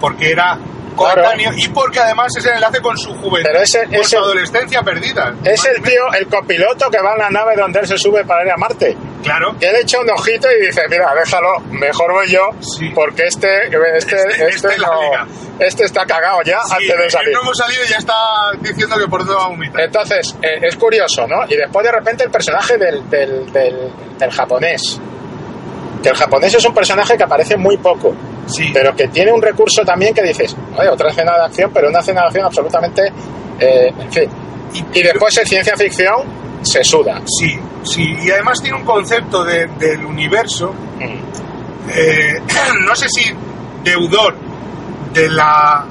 porque 0.00 0.30
era 0.30 0.58
coetáneo, 0.96 1.50
y 1.56 1.68
porque 1.68 2.00
además 2.00 2.28
es 2.36 2.44
el 2.46 2.54
enlace 2.54 2.80
con 2.80 2.96
su 2.98 3.12
juventud, 3.14 3.48
Pero 3.50 3.62
ese- 3.62 3.84
con 3.84 3.94
ese- 3.94 4.16
su 4.16 4.18
adolescencia 4.18 4.82
perdida. 4.82 5.34
es 5.44 5.64
el 5.64 5.82
tío, 5.82 6.12
el 6.18 6.26
copiloto 6.26 6.90
que 6.90 6.98
va 7.00 7.12
en 7.12 7.18
la 7.18 7.30
nave 7.30 7.56
donde 7.56 7.80
él 7.80 7.86
se 7.86 7.98
sube 7.98 8.24
para 8.24 8.44
ir 8.44 8.50
a 8.52 8.56
Marte. 8.56 8.96
Claro. 9.22 9.54
que 9.60 9.70
le 9.70 9.82
echa 9.82 10.00
un 10.00 10.10
ojito 10.10 10.48
y 10.50 10.66
dice, 10.66 10.82
mira, 10.90 11.14
déjalo, 11.14 11.60
mejor 11.70 12.10
voy 12.12 12.28
yo, 12.28 12.40
Sí. 12.58 12.90
porque 12.92 13.28
este, 13.28 13.66
este, 13.68 14.16
Este- 14.16 14.16
este, 14.32 14.48
este 14.48 14.78
no- 14.78 15.26
este 15.60 15.84
está 15.84 16.04
cagado 16.04 16.42
ya 16.42 16.58
Sí, 16.64 16.72
antes 16.74 16.98
de 16.98 17.08
salir. 17.10 17.32
no 17.32 17.42
hemos 17.42 17.56
salido 17.56 17.84
y 17.84 17.88
ya 17.88 17.98
está 17.98 18.14
diciendo 18.60 18.96
que 18.98 19.06
por 19.06 19.20
dónde 19.20 19.34
va 19.36 19.44
a 19.44 19.48
vomitar. 19.50 19.80
Entonces, 19.82 20.34
eh, 20.42 20.58
es 20.62 20.74
curioso, 20.74 21.28
¿no? 21.28 21.44
Y 21.48 21.54
después 21.54 21.86
de 21.86 21.92
repente 21.92 22.24
el 22.24 22.32
personaje 22.32 22.76
del, 22.78 23.08
del, 23.08 23.52
del, 23.52 23.92
del 24.18 24.30
japonés. 24.32 25.00
Que 26.02 26.08
el 26.08 26.16
japonés 26.16 26.54
es 26.54 26.64
un 26.64 26.74
personaje 26.74 27.16
que 27.16 27.22
aparece 27.22 27.56
muy 27.56 27.76
poco, 27.76 28.12
Sí. 28.46 28.70
pero 28.74 28.94
que 28.94 29.08
tiene 29.08 29.32
un 29.32 29.40
recurso 29.40 29.82
también 29.84 30.12
que 30.14 30.22
dices, 30.22 30.56
oye, 30.76 30.88
otra 30.88 31.10
escena 31.10 31.32
de 31.38 31.44
acción, 31.44 31.70
pero 31.72 31.88
una 31.88 32.00
escena 32.00 32.22
de 32.22 32.26
acción 32.26 32.44
absolutamente, 32.46 33.02
eh, 33.60 33.92
en 33.98 34.12
fin. 34.12 34.28
Y- 34.74 34.98
Y 35.00 35.02
después 35.02 35.36
en 35.38 35.46
ciencia 35.46 35.76
ficción 35.76 36.22
se 36.62 36.82
suda. 36.84 37.20
Sí, 37.26 37.58
sí. 37.84 38.16
Y 38.22 38.30
además 38.30 38.60
tiene 38.62 38.76
un 38.78 38.84
concepto 38.84 39.44
de- 39.44 39.66
del 39.78 40.04
universo 40.04 40.72
Mm. 40.98 41.90
eh, 41.90 42.40
no 42.86 42.94
sé 42.96 43.06
si 43.08 43.32
deudor 43.84 44.34
de 45.12 45.28
la 45.30 45.84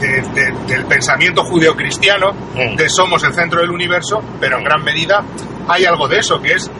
de- 0.00 0.20
de- 0.22 0.52
del 0.66 0.84
pensamiento 0.86 1.42
judeocristiano 1.44 2.32
Mm. 2.54 2.76
de 2.76 2.88
somos 2.88 3.22
el 3.24 3.32
centro 3.32 3.60
del 3.60 3.70
universo, 3.70 4.20
pero 4.40 4.58
en 4.58 4.64
gran 4.64 4.82
medida 4.82 5.22
hay 5.68 5.84
algo 5.84 6.06
de 6.08 6.18
eso, 6.18 6.40
que 6.40 6.52
es 6.52 6.70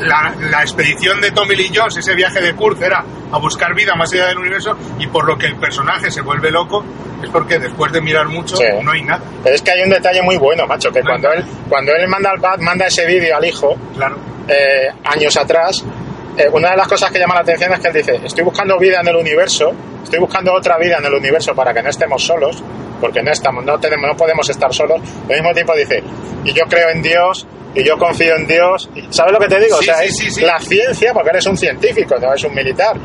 la, 0.00 0.34
la 0.50 0.60
expedición 0.62 1.20
de 1.20 1.30
Tommy 1.30 1.56
Lee 1.56 1.70
Jones, 1.74 1.96
ese 1.96 2.14
viaje 2.14 2.40
de 2.40 2.54
Kurz 2.54 2.80
era 2.82 3.04
a 3.32 3.38
buscar 3.38 3.74
vida 3.74 3.94
más 3.94 4.12
allá 4.12 4.26
del 4.26 4.38
universo 4.38 4.76
y 4.98 5.06
por 5.06 5.24
lo 5.26 5.36
que 5.38 5.46
el 5.46 5.56
personaje 5.56 6.10
se 6.10 6.20
vuelve 6.20 6.50
loco 6.50 6.84
es 7.22 7.28
porque 7.30 7.58
después 7.58 7.92
de 7.92 8.00
mirar 8.00 8.26
mucho 8.28 8.56
Sí. 8.56 8.64
no 8.82 8.90
hay 8.92 9.02
nada, 9.02 9.22
Pero 9.42 9.54
es 9.54 9.62
que 9.62 9.70
hay 9.70 9.82
un 9.82 9.90
detalle 9.90 10.22
muy 10.22 10.36
bueno, 10.36 10.66
macho, 10.66 10.90
que 10.90 11.00
No 11.00 11.10
cuando 11.10 11.32
él, 11.32 11.44
cuando 11.68 11.92
él 11.94 12.08
manda 12.08 12.30
al 12.30 12.40
pad, 12.40 12.58
manda 12.58 12.86
ese 12.86 13.06
vídeo 13.06 13.36
al 13.36 13.44
hijo, 13.44 13.76
claro. 13.96 14.16
eh, 14.48 14.88
años 15.04 15.36
atrás, 15.36 15.84
eh, 16.36 16.48
una 16.52 16.70
de 16.70 16.76
las 16.76 16.88
cosas 16.88 17.10
que 17.10 17.18
llama 17.18 17.34
la 17.34 17.40
atención 17.42 17.72
es 17.72 17.78
que 17.80 17.88
él 17.88 17.94
dice, 17.94 18.20
estoy 18.24 18.42
buscando 18.44 18.76
vida 18.78 19.00
en 19.00 19.08
el 19.08 19.16
universo, 19.16 19.72
estoy 20.02 20.18
buscando 20.18 20.52
otra 20.52 20.76
vida 20.78 20.96
en 20.98 21.04
el 21.06 21.14
universo 21.14 21.54
para 21.54 21.72
que 21.72 21.82
no 21.82 21.90
estemos 21.90 22.24
solos, 22.24 22.62
porque 23.00 23.22
no 23.22 23.30
estamos, 23.30 23.64
no 23.64 23.78
tenemos, 23.78 24.08
no 24.08 24.16
podemos 24.16 24.48
estar 24.50 24.72
solos. 24.74 25.00
Al 25.28 25.34
mismo 25.36 25.52
tiempo 25.54 25.74
dice, 25.76 26.02
y 26.44 26.52
yo 26.52 26.64
creo 26.68 26.88
en 26.90 27.02
Dios, 27.02 27.46
y 27.74 27.82
yo 27.84 27.96
confío 27.98 28.36
en 28.36 28.46
Dios. 28.46 28.88
¿Sabes 29.10 29.32
lo 29.32 29.38
que 29.38 29.48
te 29.48 29.60
digo? 29.60 29.76
Sí, 29.78 29.88
o 29.90 29.94
sea, 29.94 29.96
sí, 29.98 30.04
es 30.06 30.16
sí, 30.18 30.30
sí. 30.30 30.40
la 30.42 30.58
ciencia, 30.60 31.12
porque 31.12 31.30
eres 31.30 31.46
un 31.46 31.56
científico, 31.56 32.16
no 32.20 32.28
eres 32.30 32.44
un 32.44 32.54
militar. 32.54 32.96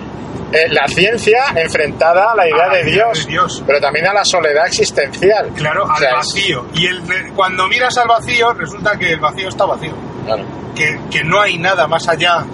Eh, 0.51 0.67
la 0.69 0.87
ciencia 0.87 1.43
enfrentada 1.55 2.31
a 2.31 2.35
la 2.35 2.47
idea, 2.47 2.63
A 2.63 2.67
la 2.67 2.73
de, 2.75 2.81
idea 2.89 3.05
Dios, 3.05 3.25
de 3.25 3.31
Dios. 3.31 3.63
pero 3.67 3.81
también 3.81 4.07
a 4.07 4.13
la 4.13 4.23
soledad 4.23 4.65
existencial. 4.67 5.49
Claro, 5.55 5.83
O 5.83 5.91
al 5.91 6.03
es- 6.03 6.11
vacío. 6.11 6.65
Y 6.73 6.87
el, 6.87 7.01
cuando 7.35 7.67
miras 7.67 7.97
al 7.97 8.07
vacío, 8.07 8.53
resulta 8.53 8.97
que 8.97 9.11
el 9.13 9.19
vacío 9.19 9.49
está 9.49 9.65
vacío. 9.65 9.93
claro. 10.25 10.45
que, 10.75 10.99
que 11.11 11.23
no 11.23 11.41
hay 11.41 11.57
nada 11.57 11.87
más 11.87 12.07
allá 12.07 12.45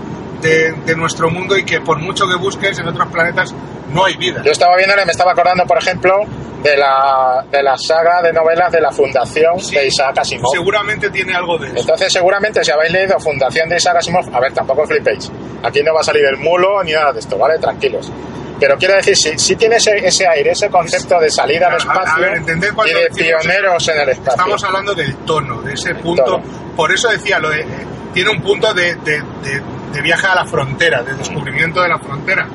de, 0.43 0.71
de 0.85 0.95
nuestro 0.95 1.29
mundo 1.31 1.57
y 1.57 1.63
que 1.65 1.81
por 1.81 1.97
mucho 1.99 2.27
que 2.27 2.35
busques 2.35 2.77
en 2.77 2.87
otros 2.87 3.07
planetas 3.11 3.53
no 3.89 4.05
hay 4.05 4.15
vida. 4.17 4.41
Yo 4.45 4.51
estaba 4.51 4.75
viendo 4.77 4.93
y 5.01 5.05
me 5.05 5.11
estaba 5.11 5.31
acordando, 5.31 5.63
por 5.65 5.77
ejemplo, 5.79 6.13
de 6.61 6.77
la, 6.77 7.43
de 7.51 7.61
la 7.63 7.75
saga 7.77 8.21
de 8.21 8.31
novelas 8.31 8.71
de 8.71 8.79
la 8.81 8.91
Fundación 8.91 9.59
Sí. 9.59 9.75
de 9.75 9.87
Isaac 9.87 10.17
Asimov. 10.19 10.51
Seguramente 10.53 11.09
tiene 11.09 11.33
algo 11.35 11.57
de 11.57 11.67
eso. 11.67 11.79
Entonces, 11.79 12.13
seguramente, 12.13 12.63
si 12.63 12.71
habéis 12.71 12.91
leído 12.93 13.19
Fundación 13.19 13.67
de 13.69 13.77
Isaac 13.77 13.97
Asimov, 13.97 14.33
a 14.35 14.39
ver, 14.39 14.53
tampoco 14.53 14.85
flipéis. 14.85 15.31
Aquí 15.63 15.81
no 15.83 15.93
va 15.93 16.01
a 16.01 16.03
salir 16.03 16.23
el 16.25 16.37
mulo 16.37 16.83
ni 16.83 16.93
nada 16.93 17.11
de 17.11 17.19
esto, 17.19 17.37
¿vale? 17.37 17.57
Tranquilos. 17.59 18.11
Pero 18.59 18.77
quiero 18.77 18.95
decir, 18.95 19.17
si, 19.17 19.37
si 19.37 19.55
tiene 19.57 19.75
ese, 19.75 19.91
ese 19.97 20.25
aire, 20.25 20.51
ese 20.51 20.69
concepto 20.69 21.19
de 21.19 21.29
salida 21.29 21.67
al 21.67 21.73
A- 21.73 21.75
a 21.75 21.79
espacio 21.79 22.21
ver, 22.21 22.37
y 22.87 22.93
de 22.93 23.09
pioneros 23.13 23.87
en 23.89 23.99
el 23.99 24.09
espacio. 24.09 24.31
Estamos 24.31 24.63
hablando 24.63 24.93
del 24.93 25.15
tono, 25.25 25.61
de 25.61 25.73
ese 25.73 25.95
punto. 25.95 26.39
Por 26.75 26.91
eso 26.93 27.09
decía, 27.09 27.39
lo 27.39 27.49
de, 27.49 27.65
tiene 28.13 28.29
un 28.29 28.41
punto 28.41 28.73
de, 28.73 28.95
de- 28.95 29.21
de- 29.43 29.61
de 29.93 30.01
viaje 30.01 30.27
a 30.27 30.35
la 30.35 30.45
frontera, 30.45 31.01
de 31.03 31.13
descubrimiento 31.15 31.81
de 31.81 31.89
la 31.89 31.99
frontera, 31.99 32.47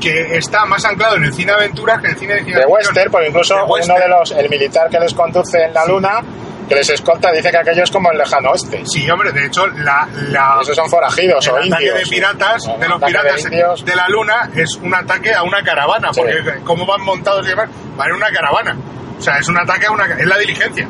que 0.00 0.36
está 0.38 0.64
más 0.64 0.84
anclado 0.84 1.16
en 1.16 1.24
el 1.24 1.32
cine 1.34 1.52
aventuras 1.52 2.00
que 2.00 2.06
en 2.06 2.12
el 2.14 2.18
cine 2.18 2.34
de 2.34 2.40
ciencia 2.44 2.64
de 2.66 2.72
western, 2.72 3.10
porque 3.10 3.28
incluso 3.28 3.54
De 3.54 3.62
uno 3.62 3.72
western. 3.72 4.00
de 4.00 4.08
los, 4.08 4.30
el 4.32 4.48
militar 4.48 4.88
que 4.88 4.98
les 5.00 5.12
conduce 5.14 5.62
en 5.64 5.74
la 5.74 5.84
luna, 5.86 6.20
que 6.68 6.74
les 6.76 6.88
escolta, 6.90 7.30
dice 7.32 7.50
que 7.50 7.58
aquello 7.58 7.82
es 7.84 7.90
como 7.90 8.10
el 8.10 8.16
lejano 8.18 8.50
oeste. 8.52 8.82
Sí, 8.86 9.08
hombre, 9.10 9.32
de 9.32 9.46
hecho, 9.46 9.66
la, 9.66 10.08
la, 10.30 10.58
Esos 10.62 10.74
son 10.76 10.88
forajidos 10.88 11.46
o 11.48 11.58
el 11.58 11.64
ataque 11.72 11.84
indios. 11.84 11.98
de 11.98 12.06
piratas, 12.16 12.62
de 12.64 12.88
los 12.88 12.96
ataque 12.96 13.12
piratas 13.12 13.84
de 13.84 13.96
la 13.96 14.08
luna, 14.08 14.50
es 14.54 14.76
un 14.76 14.94
ataque 14.94 15.34
a 15.34 15.42
una 15.42 15.62
caravana, 15.62 16.08
Sí. 16.12 16.20
porque 16.22 16.60
como 16.64 16.86
van 16.86 17.02
montados 17.02 17.44
y 17.46 17.50
demás, 17.50 17.68
van 17.96 18.08
en 18.08 18.14
una 18.16 18.30
caravana. 18.30 18.76
O 19.18 19.20
sea, 19.20 19.36
es 19.38 19.48
un 19.48 19.58
ataque 19.58 19.86
a 19.86 19.90
una... 19.90 20.06
es 20.06 20.26
la 20.26 20.38
diligencia. 20.38 20.88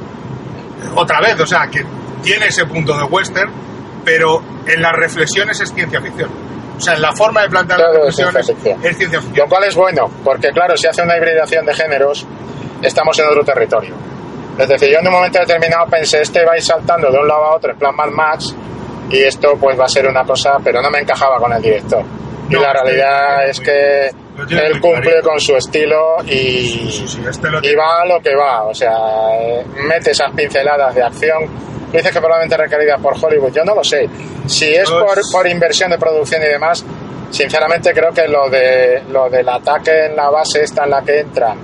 Otra 0.95 1.21
vez, 1.21 1.39
o 1.41 1.47
sea, 1.47 1.67
que 1.69 1.85
tiene 2.23 2.47
ese 2.47 2.65
punto 2.67 2.97
de 2.97 3.05
western, 3.05 3.51
pero 4.05 4.43
en 4.67 4.83
las 4.83 4.93
reflexiones 4.93 5.61
es 5.61 5.73
ciencia 5.73 6.01
ficción. 6.01 6.31
O 6.77 6.81
sea, 6.81 6.95
en 6.95 7.03
la 7.03 7.13
forma 7.13 7.43
de 7.43 7.49
plantear 7.51 7.79
las 7.81 7.93
Todo 7.93 8.09
es 8.09 8.17
ciencia 8.17 8.41
reflexiones 8.41 8.81
ficción. 8.81 8.91
es 8.93 8.97
ciencia 8.99 9.19
Lo 9.19 9.25
ficción. 9.27 9.49
cual 9.49 9.65
es 9.65 9.75
bueno, 9.75 10.11
porque 10.25 10.49
claro, 10.51 10.77
si 10.77 10.87
hace 10.87 11.03
una 11.03 11.17
hibridación 11.17 11.65
de 11.67 11.75
géneros, 11.75 12.27
estamos 12.83 13.19
en 13.19 13.27
otro 13.27 13.45
territorio. 13.45 13.95
Es 14.59 14.69
decir, 14.69 14.89
yo 14.93 14.99
en 15.01 15.07
un 15.09 15.13
momento 15.13 15.39
determinado 15.41 15.87
pensé, 15.91 16.21
este 16.23 16.45
va 16.45 16.53
a 16.53 16.57
ir 16.57 16.63
saltando 16.63 17.11
de 17.11 17.19
un 17.19 17.27
lado 17.27 17.45
a 17.45 17.57
otro 17.57 17.73
en 17.73 17.79
plan 17.79 17.95
Mad 17.97 18.11
Max, 18.11 18.55
y 19.11 19.23
esto 19.23 19.55
pues 19.61 19.79
va 19.79 19.85
a 19.85 19.89
ser 19.89 20.07
una 20.07 20.25
cosa, 20.25 20.57
pero 20.63 20.81
no 20.81 20.91
me 20.91 21.01
encajaba 21.01 21.39
con 21.39 21.53
el 21.53 21.61
director. 21.63 22.03
Y 22.49 22.55
No, 22.55 22.61
la 22.61 22.73
este 22.73 22.83
realidad 22.83 23.45
lo 23.45 23.51
es 23.51 23.61
que 23.61 24.11
lo 24.37 24.61
él 24.61 24.81
cumple 24.81 25.23
con 25.23 25.41
su 25.41 25.57
estilo 25.57 26.17
y, 26.27 26.67
Sí, 26.67 26.89
sí, 26.91 27.09
sí, 27.09 27.23
este 27.29 27.49
lo 27.51 27.59
y 27.63 27.75
va 27.75 28.03
a 28.03 28.07
lo 28.07 28.21
que 28.21 28.35
va. 28.35 28.65
O 28.65 28.75
sea, 28.75 28.93
eh, 29.41 29.65
mete 29.89 30.11
esas 30.13 30.31
pinceladas 30.33 30.95
de 30.95 31.03
acción 31.03 31.49
Dices 31.95 32.13
que 32.13 32.19
probablemente 32.21 32.57
requerida 32.57 32.99
por 32.99 33.15
Hollywood. 33.21 33.53
Yo 33.53 33.65
no 33.65 33.75
lo 33.75 33.85
sé. 33.85 34.09
Si 34.47 34.75
es 34.75 34.91
por, 34.91 35.19
por 35.33 35.47
inversión 35.47 35.91
de 35.91 35.99
producción 35.99 36.43
y 36.43 36.47
demás, 36.47 36.85
sinceramente 37.31 37.93
creo 37.93 38.13
que 38.13 38.27
lo 38.29 38.49
de 38.51 39.03
lo 39.09 39.29
del 39.31 39.49
ataque 39.49 40.07
en 40.07 40.17
la 40.17 40.29
base 40.31 40.63
esta 40.63 40.85
en 40.85 40.91
la 40.91 41.03
que 41.03 41.21
entran 41.21 41.57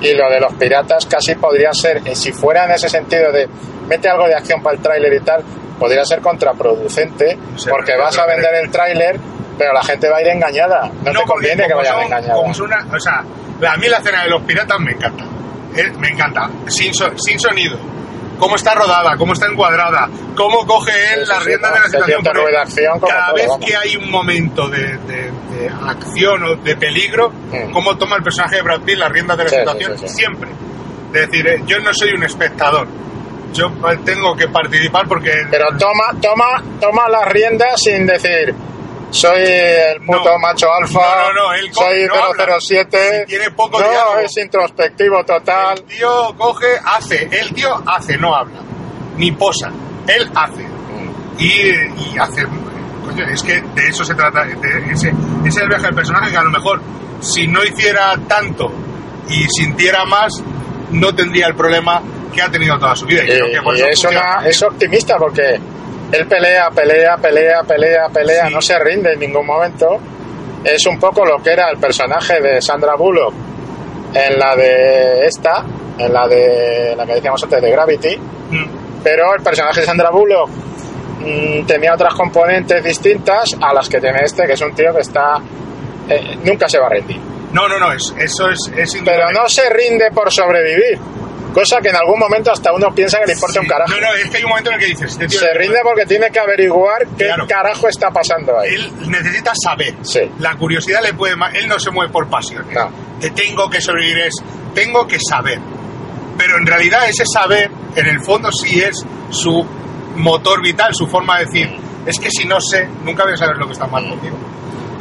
y 0.00 0.14
lo 0.14 0.28
de 0.30 0.40
los 0.40 0.52
piratas 0.54 1.06
casi 1.06 1.34
podría 1.34 1.72
ser, 1.72 2.00
eh, 2.04 2.14
si 2.16 2.32
fuera 2.32 2.64
en 2.64 2.72
ese 2.72 2.88
sentido 2.88 3.30
de 3.32 3.48
mete 3.88 4.08
algo 4.08 4.26
de 4.26 4.34
acción 4.34 4.62
para 4.62 4.76
el 4.76 4.82
tráiler 4.82 5.12
y 5.14 5.20
tal, 5.20 5.42
podría 5.78 6.04
ser 6.04 6.20
contraproducente 6.20 7.38
Sí, 7.56 7.68
porque 7.70 7.96
vas 7.96 8.16
a 8.18 8.26
vender 8.26 8.54
el 8.54 8.70
tráiler, 8.70 9.18
pero 9.58 9.72
la 9.72 9.82
gente 9.82 10.08
va 10.08 10.16
a 10.18 10.20
ir 10.22 10.28
engañada. 10.28 10.90
No, 11.04 11.12
te 11.12 11.22
conviene 11.26 11.66
que 11.66 11.74
vayan 11.74 11.94
son- 11.94 12.04
engañada. 12.04 12.34
como 12.34 12.54
son 12.54 12.66
una- 12.66 12.86
o 12.94 12.98
sea, 13.00 13.18
a 13.68 13.76
mí 13.76 13.88
la 13.88 13.98
escena 13.98 14.24
de 14.24 14.30
los 14.30 14.42
piratas 14.42 14.78
me 14.80 14.92
encanta. 14.92 15.24
Eh, 15.76 15.90
me 15.98 16.08
encanta. 16.08 16.50
Sin, 16.68 16.92
so- 16.94 17.16
sin 17.16 17.38
sonido. 17.38 17.76
Cómo 18.42 18.56
está 18.56 18.74
rodada, 18.74 19.16
cómo 19.16 19.32
está 19.34 19.46
encuadrada, 19.46 20.08
cómo 20.36 20.66
coge 20.66 20.90
él 21.14 21.28
las 21.28 21.44
riendas 21.44 21.72
de 21.74 21.78
la 21.78 21.86
situación. 22.66 23.00
cada 23.00 23.32
vez 23.32 23.46
que 23.64 23.76
hay 23.76 23.96
un 23.96 24.10
momento 24.10 24.68
de, 24.68 24.96
de- 24.98 25.30
de 25.52 25.68
acción 25.86 26.42
o 26.44 26.56
de 26.56 26.76
peligro, 26.76 27.30
Mm. 27.30 27.72
cómo 27.72 27.96
toma 27.96 28.16
el 28.16 28.22
personaje 28.24 28.56
de 28.56 28.62
Brad 28.62 28.80
Pitt 28.80 28.98
las 28.98 29.12
riendas 29.12 29.36
de 29.38 29.44
la 29.44 29.50
Sí, 29.50 29.56
sí, 29.56 29.60
situación, 29.62 29.98
sí, 29.98 30.08
sí. 30.08 30.14
siempre. 30.14 30.50
Es 31.14 31.20
decir, 31.30 31.46
eh, 31.46 31.62
yo 31.66 31.78
no 31.80 31.90
soy 31.94 32.10
un 32.14 32.24
espectador. 32.24 32.88
Yo 33.52 33.66
eh, 33.66 33.98
tengo 34.04 34.34
que 34.34 34.48
participar 34.48 35.06
porque... 35.06 35.30
Pero 35.50 35.66
toma, 35.78 36.14
toma, 36.20 36.62
toma 36.80 37.08
las 37.10 37.28
riendas 37.28 37.78
sin 37.80 38.06
decir 38.06 38.54
soy 39.12 39.40
el 39.44 40.00
puto 40.04 40.24
No. 40.32 40.38
macho 40.38 40.66
alfa, 40.72 41.00
No, 41.28 41.32
no, 41.34 41.52
él 41.54 41.72
soy 41.72 42.06
no 42.06 42.14
habla. 42.14 42.56
007, 42.60 43.20
Si 43.20 43.26
tiene 43.26 43.50
poco 43.52 43.78
no, 43.80 43.88
diálogo. 43.88 44.18
es 44.18 44.36
introspectivo 44.38 45.24
total. 45.24 45.78
El 45.78 45.84
tío 45.84 46.34
coge, 46.36 46.66
hace. 46.84 47.28
El 47.30 47.52
tío 47.54 47.80
hace, 47.86 48.16
no 48.18 48.34
habla. 48.34 48.60
Ni 49.16 49.30
posa. 49.32 49.70
Él 50.08 50.30
hace. 50.34 50.66
Y, 51.38 51.46
y 51.48 52.16
hace. 52.18 52.44
Coño, 53.04 53.26
es 53.32 53.42
que 53.42 53.60
de 53.60 53.88
eso 53.88 54.04
se 54.04 54.14
trata. 54.14 54.44
de 54.44 54.92
ese, 54.92 55.08
ese 55.10 55.48
es 55.48 55.56
el 55.58 55.68
viaje 55.68 55.84
del 55.86 55.94
personaje 55.94 56.30
que 56.30 56.36
a 56.38 56.42
lo 56.42 56.50
mejor, 56.50 56.80
si 57.20 57.46
no 57.46 57.62
hiciera 57.64 58.16
tanto 58.28 58.72
y 59.28 59.46
sintiera 59.48 60.04
más, 60.04 60.32
no 60.90 61.14
tendría 61.14 61.46
el 61.48 61.54
problema 61.54 62.00
que 62.34 62.40
ha 62.42 62.50
tenido 62.50 62.78
toda 62.78 62.96
su 62.96 63.06
vida. 63.06 63.22
Y, 63.24 63.26
Y, 63.26 63.30
creo 63.30 63.50
que 63.50 63.62
por 63.62 63.76
y 63.76 63.80
eso 63.80 63.88
es, 63.90 64.00
funciona. 64.02 64.38
una, 64.38 64.48
es 64.48 64.62
optimista 64.62 65.16
porque 65.18 65.60
él 66.12 66.26
pelea, 66.26 66.70
pelea, 66.70 67.16
pelea, 67.16 67.62
pelea, 67.62 68.08
pelea, 68.12 68.46
Sí. 68.48 68.54
no 68.54 68.60
se 68.62 68.78
rinde 68.78 69.12
en 69.14 69.20
ningún 69.20 69.46
momento. 69.46 69.98
Es 70.64 70.86
un 70.86 70.98
poco 71.00 71.24
lo 71.24 71.38
que 71.42 71.52
era 71.52 71.70
el 71.70 71.78
personaje 71.78 72.40
de 72.40 72.60
Sandra 72.62 72.94
Bullock 72.94 73.34
en 74.14 74.38
la 74.38 74.54
de 74.54 75.26
esta, 75.26 75.64
en 75.98 76.12
la 76.12 76.28
de 76.28 76.94
la 76.96 77.04
que 77.06 77.14
decíamos 77.14 77.42
antes 77.42 77.60
de 77.62 77.70
Gravity, 77.70 78.16
Mm. 78.50 78.64
pero 79.02 79.34
el 79.34 79.42
personaje 79.42 79.80
de 79.80 79.86
Sandra 79.86 80.10
Bullock 80.10 80.50
mm, 81.20 81.64
tenía 81.66 81.94
otras 81.94 82.14
componentes 82.14 82.82
distintas 82.84 83.56
a 83.60 83.72
las 83.72 83.88
que 83.88 84.00
tiene 84.00 84.18
este, 84.22 84.44
que 84.46 84.52
es 84.52 84.60
un 84.60 84.74
tío 84.74 84.92
que 84.94 85.00
está 85.00 85.38
eh, 86.08 86.36
nunca 86.44 86.68
se 86.68 86.78
va 86.78 86.86
a 86.86 86.90
rendir. 86.90 87.18
No, 87.52 87.68
no, 87.68 87.78
no, 87.78 87.92
es, 87.92 88.14
eso 88.18 88.48
es, 88.50 88.58
es 88.76 88.96
Pero 89.04 89.30
no 89.30 89.48
se 89.48 89.68
rinde 89.70 90.10
por 90.14 90.30
sobrevivir, 90.32 90.98
cosa 91.52 91.80
que 91.80 91.88
en 91.88 91.96
algún 91.96 92.18
momento 92.18 92.50
hasta 92.52 92.72
uno 92.72 92.94
piensa 92.94 93.18
que 93.20 93.26
le 93.26 93.32
importa 93.34 93.60
un 93.60 93.66
Sí. 93.66 93.70
carajo. 93.70 93.92
No, 93.92 94.00
no, 94.00 94.14
es 94.14 94.30
que 94.30 94.36
hay 94.38 94.42
un 94.44 94.48
momento 94.50 94.70
en 94.70 94.74
el 94.74 94.80
que 94.80 94.86
dices, 94.86 95.10
este 95.12 95.28
Se 95.28 95.54
rinde 95.54 95.78
porque 95.82 96.06
tiene 96.06 96.30
que 96.30 96.38
averiguar 96.40 97.06
qué 97.18 97.26
Claro. 97.26 97.46
carajo 97.46 97.88
está 97.88 98.10
pasando 98.10 98.58
ahí. 98.58 98.74
Él 98.74 98.92
necesita 99.08 99.52
saber. 99.54 99.94
Sí. 100.02 100.20
La 100.38 100.54
curiosidad 100.56 101.00
le 101.02 101.14
puede... 101.14 101.34
Él 101.54 101.68
no 101.68 101.78
se 101.78 101.90
mueve 101.90 102.12
por 102.12 102.28
pasión. 102.28 102.66
No. 102.72 102.90
De 103.20 103.30
tengo 103.30 103.68
que 103.70 103.80
sobrevivir 103.80 104.18
es... 104.18 104.34
Tengo 104.74 105.06
que 105.06 105.18
saber. 105.20 105.58
Pero 106.38 106.56
en 106.56 106.66
realidad 106.66 107.08
ese 107.08 107.24
saber, 107.26 107.70
en 107.94 108.06
el 108.06 108.20
fondo 108.24 108.50
sí 108.50 108.80
es 108.80 109.04
su 109.30 109.66
motor 110.16 110.62
vital, 110.62 110.94
su 110.94 111.06
forma 111.06 111.38
de 111.38 111.44
decir, 111.46 111.76
es 112.06 112.18
que 112.18 112.30
si 112.30 112.44
no 112.46 112.60
sé, 112.60 112.88
nunca 113.04 113.24
voy 113.24 113.34
a 113.34 113.36
saber 113.36 113.56
lo 113.58 113.66
que 113.66 113.72
está 113.72 113.86
mal 113.86 114.08
conmigo. 114.08 114.36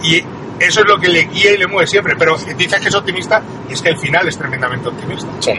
Y 0.03 0.17
eso 0.59 0.81
es 0.81 0.85
lo 0.87 0.99
que 0.99 1.07
le 1.07 1.23
guía 1.25 1.51
y 1.53 1.57
le 1.57 1.67
mueve 1.67 1.87
siempre. 1.87 2.15
Pero 2.17 2.37
dices 2.37 2.79
que 2.81 2.89
es 2.89 2.95
optimista 2.95 3.41
y 3.69 3.73
es 3.73 3.81
que 3.81 3.89
el 3.89 3.97
final 3.97 4.27
es 4.27 4.37
tremendamente 4.37 4.89
optimista. 4.89 5.27
Sí. 5.39 5.51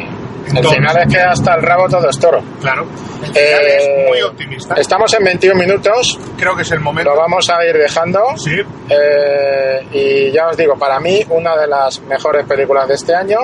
El 0.46 0.66
final 0.66 0.96
es 0.98 1.12
que 1.14 1.20
hasta 1.20 1.55
el 1.55 1.62
rabo 1.62 1.88
todo 1.88 2.09
es 2.09 2.18
toro. 2.18 2.42
Claro. 2.61 2.87
El 3.22 3.28
final 3.28 3.37
Eh, 3.66 3.76
es 4.05 4.09
muy 4.09 4.22
optimista. 4.22 4.74
Estamos 4.74 5.12
en 5.14 5.24
21 5.24 5.59
minutos, 5.59 6.18
Creo 6.37 6.55
que 6.57 6.62
es 6.62 6.70
el 6.72 6.81
momento. 6.81 7.11
lo 7.11 7.16
vamos 7.20 7.48
a 7.50 7.64
ir 7.64 7.76
dejando. 7.76 8.20
Sí. 8.37 8.61
Eh, 8.88 9.87
y 9.92 10.33
ya 10.33 10.48
os 10.48 10.57
digo, 10.57 10.76
para 10.78 10.98
mí, 11.00 11.24
una 11.31 11.57
de 11.57 11.66
las 11.66 12.00
mejores 12.02 12.46
películas 12.46 12.88
de 12.88 12.94
este 12.94 13.14
año. 13.14 13.38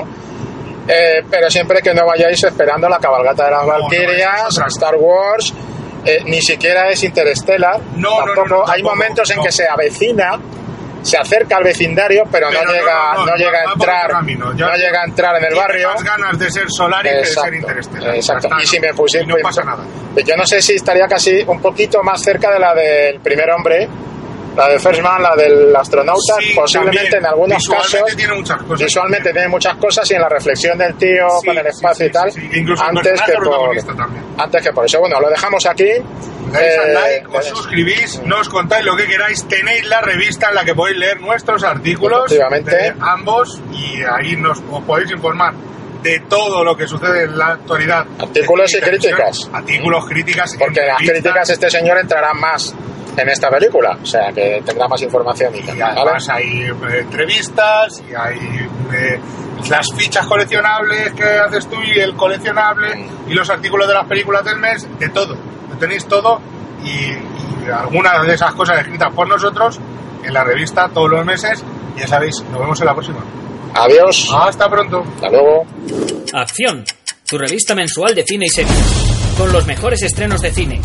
Eh, 0.88 1.22
pero 1.30 1.50
siempre 1.50 1.80
que 1.82 1.92
no 1.92 2.06
vayáis 2.06 2.42
esperando 2.44 2.88
la 2.88 2.98
cabalgata 2.98 3.44
de 3.44 3.50
las 3.50 3.66
No, 3.66 3.74
otra 3.86 4.66
Star 4.68 4.96
Wars, 4.96 5.52
ni 6.24 6.40
siquiera 6.40 6.88
es 6.88 7.02
Interstellar. 7.04 7.78
No, 7.96 8.20
no, 8.20 8.26
no, 8.26 8.34
tampoco. 8.34 8.62
Hay 8.70 8.80
tampoco, 8.82 8.94
momentos 8.96 9.30
en 9.30 9.42
que 9.42 9.52
se 9.52 9.68
avecina, 9.68 10.38
se 11.02 11.16
acerca 11.16 11.56
al 11.56 11.64
vecindario, 11.64 12.24
pero, 12.30 12.48
Pero 12.50 12.64
no, 12.64 12.72
llega, 12.72 13.14
no, 13.14 13.36
llega 13.36 13.60
a 13.60 13.64
va 13.66 13.72
por 13.72 13.88
entrar, 13.88 14.10
camino. 14.10 14.56
Ya 14.56 14.66
no 14.66 14.76
llega 14.76 15.02
a 15.02 15.04
entrar 15.04 15.36
en 15.36 15.44
el 15.44 15.54
barrio. 15.54 15.90
más 15.90 16.02
ganas 16.02 16.38
de 16.38 16.50
ser 16.50 16.70
Solari 16.70 17.08
que 17.08 17.16
de 17.16 17.24
ser 17.24 17.54
Exacto, 17.54 18.10
exacto. 18.14 18.46
Está, 18.46 18.62
Y 18.62 18.66
si 18.66 18.80
me 18.80 18.94
pusiera, 18.94 19.26
no 19.26 19.36
pasa 19.42 19.62
nada. 19.64 19.84
Yo 20.16 20.36
no 20.36 20.46
sé 20.46 20.60
si 20.60 20.74
estaría 20.74 21.06
casi 21.06 21.42
un 21.46 21.60
poquito 21.60 22.02
más 22.02 22.22
cerca 22.22 22.50
de 22.52 22.58
la 22.58 22.74
del 22.74 23.20
primer 23.20 23.50
hombre, 23.50 23.88
la 24.58 24.68
de 24.68 24.78
First 24.78 25.00
Man, 25.02 25.22
la 25.22 25.36
del 25.36 25.74
astronauta, 25.74 26.34
Sí, 26.40 26.52
posiblemente 26.54 26.98
también. 27.02 27.18
en 27.22 27.26
algunos 27.26 27.56
Visualmente 27.58 27.98
casos. 28.00 28.16
tiene 28.16 28.34
muchas 28.34 28.62
cosas. 28.62 28.78
Visualmente 28.86 29.32
tiene 29.32 29.48
muchas 29.48 29.76
cosas 29.76 30.10
y 30.10 30.14
en 30.14 30.20
la 30.20 30.28
reflexión 30.28 30.78
del 30.78 30.94
tío 30.96 31.28
Sí, 31.40 31.46
con 31.46 31.58
el 31.58 31.66
espacio 31.66 32.04
sí, 32.06 32.10
y 32.10 32.12
tal, 32.12 32.78
antes 32.88 33.22
que 33.22 33.32
por 33.34 33.76
antes 34.38 34.62
que 34.62 34.72
por 34.72 34.84
eso. 34.84 34.98
Bueno, 35.00 35.20
lo 35.20 35.30
dejamos 35.30 35.64
aquí. 35.66 35.84
Eh, 35.88 36.76
like, 36.94 37.26
os 37.36 37.46
eh, 37.46 37.50
suscribís, 37.50 38.22
no 38.24 38.40
os 38.40 38.48
contáis 38.48 38.84
lo 38.84 38.96
que 38.96 39.06
queráis. 39.06 39.46
Tenéis 39.46 39.86
la 39.86 40.00
revista 40.00 40.48
en 40.48 40.54
la 40.54 40.64
que 40.64 40.74
podéis 40.74 40.98
leer 40.98 41.20
nuestros 41.20 41.62
artículos 41.62 42.24
Efectivamente. 42.32 42.70
de 42.76 42.94
ambos 43.00 43.60
y 43.72 44.02
ahí 44.02 44.34
nos 44.36 44.58
os 44.70 44.82
podéis 44.84 45.10
informar 45.10 45.52
de 46.02 46.20
todo 46.28 46.64
lo 46.64 46.76
que 46.76 46.86
sucede 46.86 47.24
en 47.24 47.36
la 47.36 47.48
actualidad. 47.48 48.06
Artículos 48.18 48.72
y 48.74 48.80
críticas. 48.80 49.50
Artículos, 49.52 50.06
críticas. 50.06 50.54
Porque 50.58 50.80
las 50.80 51.00
entrevistas, 51.00 51.10
críticas 51.32 51.50
este 51.50 51.70
señor 51.70 51.98
entrará 51.98 52.32
más 52.34 52.74
en 53.22 53.28
esta 53.28 53.50
película, 53.50 53.98
o 54.02 54.06
sea 54.06 54.32
que 54.32 54.62
tendrá 54.64 54.86
más 54.88 55.00
información 55.02 55.52
y 55.54 55.80
además 55.80 56.28
hay 56.28 56.62
eh, 56.62 56.72
entrevistas 57.00 58.02
y 58.08 58.14
hay 58.14 58.38
eh, 58.94 59.20
las 59.68 59.86
fichas 59.96 60.26
coleccionables 60.26 61.12
que 61.12 61.24
haces 61.24 61.68
tú 61.68 61.76
y 61.82 61.98
el 61.98 62.14
coleccionable 62.14 62.94
Mm. 62.96 63.30
y 63.30 63.34
los 63.34 63.50
artículos 63.50 63.86
de 63.88 63.94
las 63.94 64.06
películas 64.06 64.44
del 64.44 64.58
mes, 64.58 64.86
de 64.98 65.08
todo. 65.10 65.36
Lo 65.70 65.76
tenéis 65.78 66.06
todo 66.06 66.40
y, 66.84 66.88
y 67.66 67.70
algunas 67.70 68.26
de 68.26 68.34
esas 68.34 68.54
cosas 68.54 68.78
escritas 68.80 69.12
por 69.14 69.28
nosotros 69.28 69.78
en 70.24 70.32
la 70.32 70.44
revista 70.44 70.88
todos 70.94 71.10
los 71.10 71.24
meses. 71.24 71.62
Ya 71.96 72.06
sabéis, 72.06 72.40
nos 72.50 72.60
vemos 72.60 72.78
en 72.80 72.86
la 72.86 72.92
próxima. 72.94 73.18
Adiós, 73.74 74.30
Hasta 74.34 74.68
pronto. 74.70 75.02
hasta 75.16 75.28
luego. 75.28 75.64
Acción, 76.32 76.84
tu 77.28 77.36
revista 77.38 77.74
mensual 77.74 78.14
de 78.14 78.22
cine 78.24 78.46
y 78.46 78.48
series. 78.48 79.34
Con 79.36 79.52
los 79.52 79.66
mejores 79.66 80.02
estrenos 80.02 80.40
de 80.40 80.50
cine, 80.52 80.80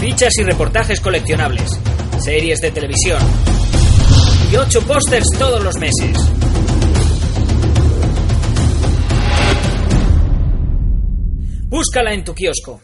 fichas 0.00 0.32
y 0.38 0.44
reportajes 0.44 1.00
coleccionables, 1.00 1.70
series 2.18 2.60
de 2.60 2.70
televisión 2.70 3.20
y 4.52 4.56
ocho 4.56 4.80
pósters 4.82 5.26
todos 5.38 5.62
los 5.62 5.76
meses. 5.78 6.16
Búscala 11.68 12.14
en 12.14 12.24
tu 12.24 12.34
kiosco. 12.34 12.80